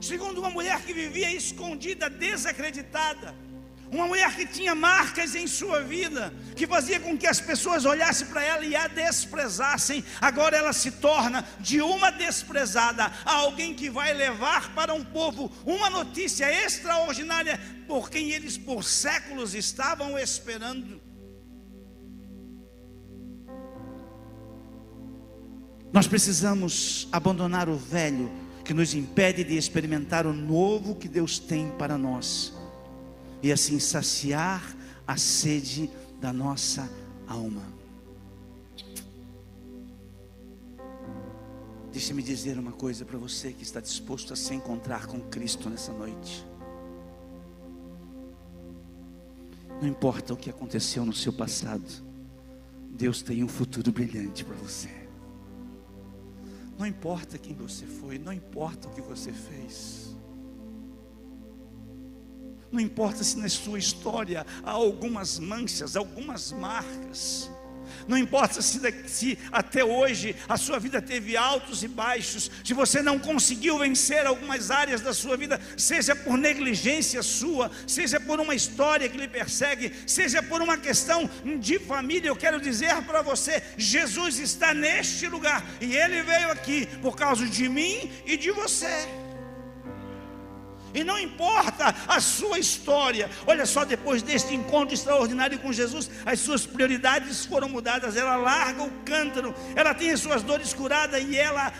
Segundo, 0.00 0.40
uma 0.40 0.50
mulher 0.50 0.80
que 0.82 0.92
vivia 0.92 1.32
escondida, 1.32 2.10
desacreditada. 2.10 3.41
Uma 3.92 4.06
mulher 4.06 4.34
que 4.34 4.46
tinha 4.46 4.74
marcas 4.74 5.34
em 5.34 5.46
sua 5.46 5.82
vida, 5.82 6.32
que 6.56 6.66
fazia 6.66 6.98
com 6.98 7.16
que 7.16 7.26
as 7.26 7.42
pessoas 7.42 7.84
olhassem 7.84 8.26
para 8.26 8.42
ela 8.42 8.64
e 8.64 8.74
a 8.74 8.88
desprezassem. 8.88 10.02
Agora 10.18 10.56
ela 10.56 10.72
se 10.72 10.92
torna 10.92 11.46
de 11.60 11.82
uma 11.82 12.10
desprezada 12.10 13.12
a 13.22 13.32
alguém 13.34 13.74
que 13.74 13.90
vai 13.90 14.14
levar 14.14 14.74
para 14.74 14.94
um 14.94 15.04
povo 15.04 15.52
uma 15.66 15.90
notícia 15.90 16.50
extraordinária 16.64 17.60
por 17.86 18.08
quem 18.08 18.30
eles 18.30 18.56
por 18.56 18.82
séculos 18.82 19.54
estavam 19.54 20.18
esperando. 20.18 20.98
Nós 25.92 26.06
precisamos 26.06 27.06
abandonar 27.12 27.68
o 27.68 27.76
velho 27.76 28.32
que 28.64 28.72
nos 28.72 28.94
impede 28.94 29.44
de 29.44 29.58
experimentar 29.58 30.26
o 30.26 30.32
novo 30.32 30.94
que 30.94 31.08
Deus 31.08 31.38
tem 31.38 31.70
para 31.72 31.98
nós 31.98 32.61
e 33.42 33.50
assim 33.50 33.78
saciar 33.78 34.76
a 35.06 35.16
sede 35.16 35.90
da 36.20 36.32
nossa 36.32 36.88
alma. 37.26 37.62
Deixe-me 41.90 42.22
dizer 42.22 42.58
uma 42.58 42.72
coisa 42.72 43.04
para 43.04 43.18
você 43.18 43.52
que 43.52 43.62
está 43.62 43.80
disposto 43.80 44.32
a 44.32 44.36
se 44.36 44.54
encontrar 44.54 45.06
com 45.06 45.20
Cristo 45.20 45.68
nessa 45.68 45.92
noite. 45.92 46.46
Não 49.80 49.88
importa 49.88 50.32
o 50.32 50.36
que 50.36 50.48
aconteceu 50.48 51.04
no 51.04 51.12
seu 51.12 51.32
passado, 51.32 51.84
Deus 52.88 53.20
tem 53.20 53.42
um 53.42 53.48
futuro 53.48 53.90
brilhante 53.90 54.44
para 54.44 54.54
você. 54.54 54.88
Não 56.78 56.86
importa 56.86 57.36
quem 57.36 57.54
você 57.54 57.84
foi, 57.84 58.18
não 58.18 58.32
importa 58.32 58.88
o 58.88 58.92
que 58.92 59.00
você 59.00 59.32
fez. 59.32 60.16
Não 62.72 62.80
importa 62.80 63.22
se 63.22 63.38
na 63.38 63.48
sua 63.50 63.78
história 63.78 64.46
há 64.64 64.70
algumas 64.70 65.38
manchas, 65.38 65.94
algumas 65.94 66.50
marcas. 66.52 67.50
Não 68.08 68.16
importa 68.16 68.60
se, 68.62 68.80
se, 69.06 69.38
até 69.52 69.84
hoje 69.84 70.34
a 70.48 70.56
sua 70.56 70.78
vida 70.78 71.00
teve 71.00 71.36
altos 71.36 71.82
e 71.82 71.88
baixos, 71.88 72.50
se 72.64 72.74
você 72.74 73.02
não 73.02 73.18
conseguiu 73.18 73.78
vencer 73.78 74.26
algumas 74.26 74.70
áreas 74.70 75.00
da 75.00 75.12
sua 75.12 75.36
vida, 75.36 75.60
seja 75.76 76.16
por 76.16 76.36
negligência 76.36 77.22
sua, 77.22 77.70
seja 77.86 78.18
por 78.18 78.40
uma 78.40 78.54
história 78.54 79.08
que 79.08 79.18
lhe 79.18 79.28
persegue, 79.28 79.92
seja 80.06 80.42
por 80.42 80.62
uma 80.62 80.78
questão 80.78 81.28
de 81.60 81.78
família, 81.78 82.28
eu 82.28 82.36
quero 82.36 82.60
dizer 82.60 83.02
para 83.02 83.22
você: 83.22 83.62
Jesus 83.76 84.38
está 84.38 84.74
neste 84.74 85.28
lugar 85.28 85.64
e 85.80 85.94
ele 85.94 86.22
veio 86.22 86.50
aqui 86.50 86.86
por 87.00 87.16
causa 87.16 87.46
de 87.46 87.68
mim 87.68 88.10
e 88.26 88.36
de 88.36 88.50
você. 88.50 89.21
E 90.94 91.02
não 91.02 91.18
importa 91.18 91.94
a 92.06 92.20
sua 92.20 92.58
história, 92.58 93.30
olha 93.46 93.64
só, 93.64 93.84
depois 93.84 94.22
deste 94.22 94.54
encontro 94.54 94.94
extraordinário 94.94 95.58
com 95.58 95.72
Jesus, 95.72 96.10
as 96.24 96.40
suas 96.40 96.66
prioridades 96.66 97.46
foram 97.46 97.68
mudadas. 97.68 98.16
Ela 98.16 98.36
larga 98.36 98.82
o 98.82 98.90
cântaro, 99.04 99.54
ela 99.74 99.94
tem 99.94 100.10
as 100.10 100.20
suas 100.20 100.42
dores 100.42 100.74
curadas 100.74 101.22
e 101.22 101.36
ela, 101.36 101.72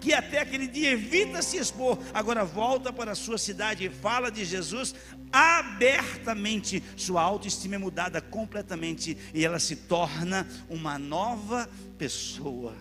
que 0.00 0.12
até 0.12 0.40
aquele 0.40 0.66
dia 0.66 0.92
evita 0.92 1.42
se 1.42 1.56
expor, 1.56 1.98
agora 2.14 2.44
volta 2.44 2.92
para 2.92 3.12
a 3.12 3.16
sua 3.16 3.38
cidade 3.38 3.86
e 3.86 3.90
fala 3.90 4.30
de 4.30 4.44
Jesus 4.44 4.94
abertamente. 5.32 6.82
Sua 6.96 7.22
autoestima 7.22 7.74
é 7.76 7.78
mudada 7.78 8.20
completamente 8.20 9.16
e 9.34 9.44
ela 9.44 9.58
se 9.58 9.76
torna 9.76 10.46
uma 10.68 10.98
nova 10.98 11.68
pessoa. 11.98 12.74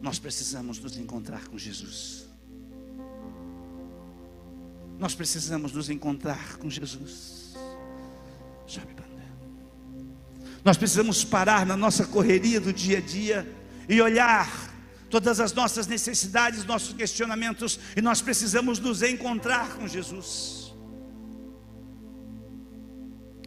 Nós 0.00 0.18
precisamos 0.18 0.80
nos 0.80 0.96
encontrar 0.96 1.46
com 1.46 1.56
Jesus. 1.56 2.31
Nós 5.02 5.16
precisamos 5.16 5.72
nos 5.72 5.90
encontrar 5.90 6.58
com 6.58 6.70
Jesus. 6.70 7.56
Nós 10.64 10.76
precisamos 10.76 11.24
parar 11.24 11.66
na 11.66 11.76
nossa 11.76 12.06
correria 12.06 12.60
do 12.60 12.72
dia 12.72 12.98
a 12.98 13.00
dia 13.00 13.56
e 13.88 14.00
olhar 14.00 14.48
todas 15.10 15.40
as 15.40 15.52
nossas 15.52 15.88
necessidades, 15.88 16.64
nossos 16.64 16.92
questionamentos, 16.94 17.80
e 17.96 18.00
nós 18.00 18.22
precisamos 18.22 18.78
nos 18.78 19.02
encontrar 19.02 19.74
com 19.74 19.88
Jesus. 19.88 20.72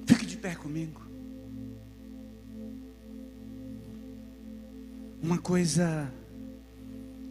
Fique 0.05 0.25
de 0.25 0.35
pé 0.35 0.55
comigo. 0.55 1.01
Uma 5.23 5.37
coisa 5.37 6.11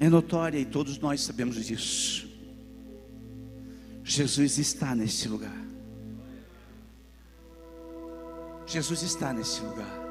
é 0.01 0.09
notória 0.09 0.59
e 0.59 0.65
todos 0.65 0.97
nós 0.97 1.21
sabemos 1.21 1.63
disso. 1.63 2.34
Jesus 4.05 4.59
está 4.59 4.95
neste 4.95 5.27
lugar. 5.27 5.65
Jesus 8.67 9.03
está 9.03 9.33
neste 9.33 9.63
lugar. 9.63 10.05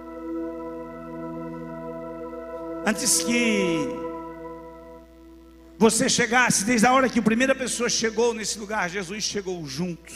Antes 2.86 3.22
que 3.22 3.88
você 5.78 6.10
chegasse, 6.10 6.66
desde 6.66 6.88
a 6.88 6.94
hora 6.94 7.08
que 7.08 7.20
a 7.20 7.24
primeira 7.24 7.54
pessoa 7.54 7.88
chegou 7.88 8.34
nesse 8.34 8.58
lugar, 8.58 8.90
Jesus 8.90 9.24
chegou 9.24 9.64
junto. 9.68 10.14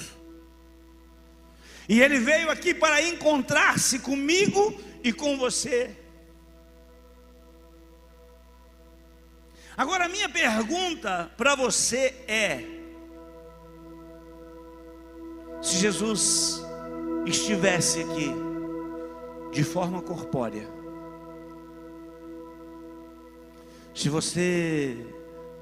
E 1.87 2.01
ele 2.01 2.19
veio 2.19 2.49
aqui 2.49 2.73
para 2.73 3.01
encontrar-se 3.01 3.99
comigo 3.99 4.75
e 5.03 5.13
com 5.13 5.37
você. 5.37 5.95
Agora, 9.77 10.05
a 10.05 10.09
minha 10.09 10.27
pergunta 10.27 11.31
para 11.37 11.55
você 11.55 12.15
é: 12.27 12.76
se 15.61 15.77
Jesus 15.77 16.65
estivesse 17.25 18.01
aqui 18.01 18.31
de 19.51 19.63
forma 19.63 20.01
corpórea, 20.01 20.67
se 23.93 24.09
você 24.09 25.05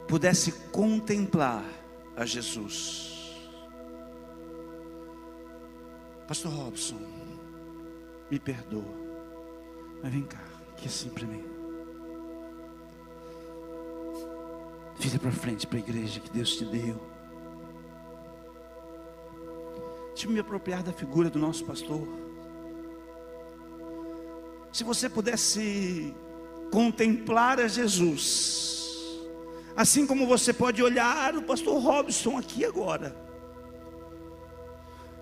pudesse 0.07 0.51
contemplar 0.71 1.63
a 2.15 2.25
Jesus. 2.25 3.13
Pastor 6.27 6.51
Robson, 6.51 6.99
me 8.29 8.39
perdoa, 8.39 8.83
mas 10.01 10.11
vem 10.11 10.23
cá, 10.23 10.43
aqui 10.71 10.87
assim 10.87 11.09
para 11.09 11.25
mim. 11.25 11.43
Vira 14.97 15.19
para 15.19 15.31
frente 15.31 15.67
para 15.67 15.77
a 15.77 15.81
igreja 15.81 16.19
que 16.19 16.31
Deus 16.31 16.55
te 16.55 16.65
deu. 16.65 17.14
Deixa 20.15 20.27
eu 20.27 20.31
me 20.31 20.39
apropriar 20.39 20.81
da 20.81 20.91
figura 20.91 21.29
do 21.29 21.37
nosso 21.37 21.63
pastor. 21.63 22.07
Se 24.71 24.83
você 24.83 25.07
pudesse 25.07 26.11
contemplar 26.71 27.59
a 27.59 27.67
Jesus, 27.67 28.75
Assim 29.75 30.07
como 30.07 30.25
você 30.25 30.53
pode 30.53 30.81
olhar 30.81 31.35
o 31.35 31.41
pastor 31.41 31.81
Robson 31.81 32.37
aqui 32.37 32.63
agora. 32.63 33.13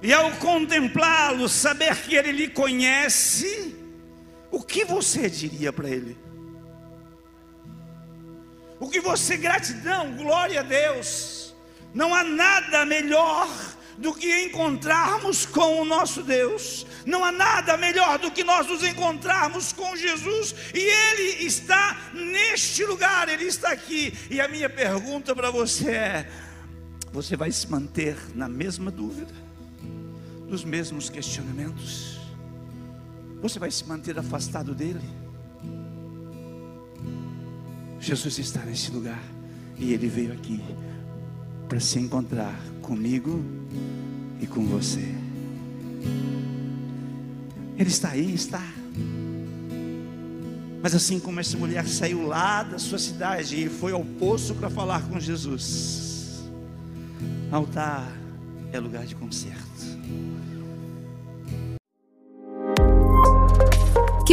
E 0.02 0.14
ao 0.14 0.32
contemplá-lo, 0.34 1.50
saber 1.50 1.96
que 2.04 2.16
ele 2.16 2.32
lhe 2.32 2.48
conhece, 2.50 3.76
o 4.52 4.62
que 4.62 4.86
você 4.86 5.28
diria 5.28 5.74
para 5.74 5.90
ele? 5.90 6.16
O 8.80 8.88
que 8.90 9.00
você, 9.00 9.38
gratidão, 9.38 10.14
glória 10.16 10.60
a 10.60 10.64
Deus. 10.64 11.56
Não 11.94 12.14
há 12.14 12.24
nada 12.24 12.86
melhor 12.86 13.50
do 13.98 14.14
que 14.14 14.46
encontrarmos 14.46 15.46
com 15.46 15.82
o 15.82 15.86
nosso 15.86 16.24
Deus. 16.24 16.86
Não 17.06 17.24
há 17.24 17.32
nada 17.32 17.78
melhor 17.78 18.18
do 18.20 18.32
que 18.32 18.44
nós 18.44 18.68
nos 18.68 18.84
encontrarmos 18.84 19.72
com 19.74 19.96
Jesus, 19.96 20.56
e 20.74 20.80
Ele 20.80 21.46
está 21.46 22.12
neste 22.14 22.84
lugar, 22.86 23.30
Ele 23.30 23.46
está 23.46 23.72
aqui. 23.72 24.14
E 24.30 24.40
a 24.40 24.48
minha 24.48 24.70
pergunta 24.70 25.36
para 25.36 25.52
você 25.52 25.92
é: 25.92 26.32
você 27.12 27.36
vai 27.36 27.52
se 27.52 27.70
manter 27.70 28.18
na 28.34 28.48
mesma 28.48 28.90
dúvida, 28.90 29.34
nos 30.48 30.64
mesmos 30.64 31.10
questionamentos? 31.10 32.20
Você 33.42 33.60
vai 33.60 33.70
se 33.70 33.86
manter 33.86 34.18
afastado 34.18 34.74
dele? 34.74 35.04
Jesus 38.00 38.38
está 38.38 38.62
neste 38.62 38.92
lugar 38.92 39.22
e 39.78 39.94
ele 39.94 40.08
veio 40.08 40.34
aqui 40.34 40.62
para 41.70 41.80
se 41.80 42.00
encontrar 42.00 42.54
comigo 42.84 43.44
e 44.40 44.46
com 44.46 44.64
você. 44.66 45.16
Ele 47.76 47.90
está 47.90 48.10
aí, 48.10 48.36
está. 48.36 48.62
Mas 50.84 50.94
assim 50.94 51.20
como 51.20 51.40
essa 51.40 51.58
mulher 51.58 51.88
saiu 51.88 52.28
lá 52.28 52.62
da 52.62 52.78
sua 52.78 53.00
cidade 53.00 53.66
e 53.66 53.70
foi 53.70 53.94
ao 53.94 54.04
poço 54.04 54.54
para 54.54 54.70
falar 54.70 55.02
com 55.08 55.20
Jesus, 55.20 56.44
altar 57.50 58.12
é 58.72 58.80
lugar 58.80 59.06
de 59.06 59.16
conserto. 59.16 59.64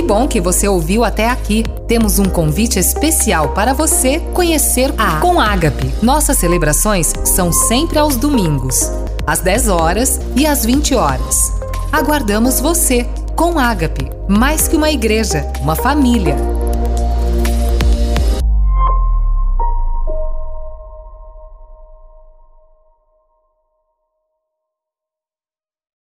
Que 0.01 0.07
bom 0.07 0.27
que 0.27 0.41
você 0.41 0.67
ouviu 0.67 1.05
até 1.05 1.29
aqui. 1.29 1.63
Temos 1.87 2.19
um 2.19 2.25
convite 2.25 2.79
especial 2.79 3.51
para 3.51 3.75
você 3.75 4.19
conhecer 4.33 4.95
a 4.97 5.21
Com 5.21 5.39
Ágape. 5.39 5.93
Nossas 6.03 6.39
celebrações 6.39 7.13
são 7.23 7.53
sempre 7.53 7.99
aos 7.99 8.17
domingos, 8.17 8.91
às 9.27 9.41
10 9.41 9.69
horas 9.69 10.19
e 10.35 10.47
às 10.47 10.65
20 10.65 10.95
horas. 10.95 11.53
Aguardamos 11.93 12.61
você 12.61 13.07
com 13.37 13.59
Ágape, 13.59 14.11
mais 14.27 14.67
que 14.67 14.75
uma 14.75 14.91
igreja, 14.91 15.47
uma 15.61 15.77
família. 15.77 16.35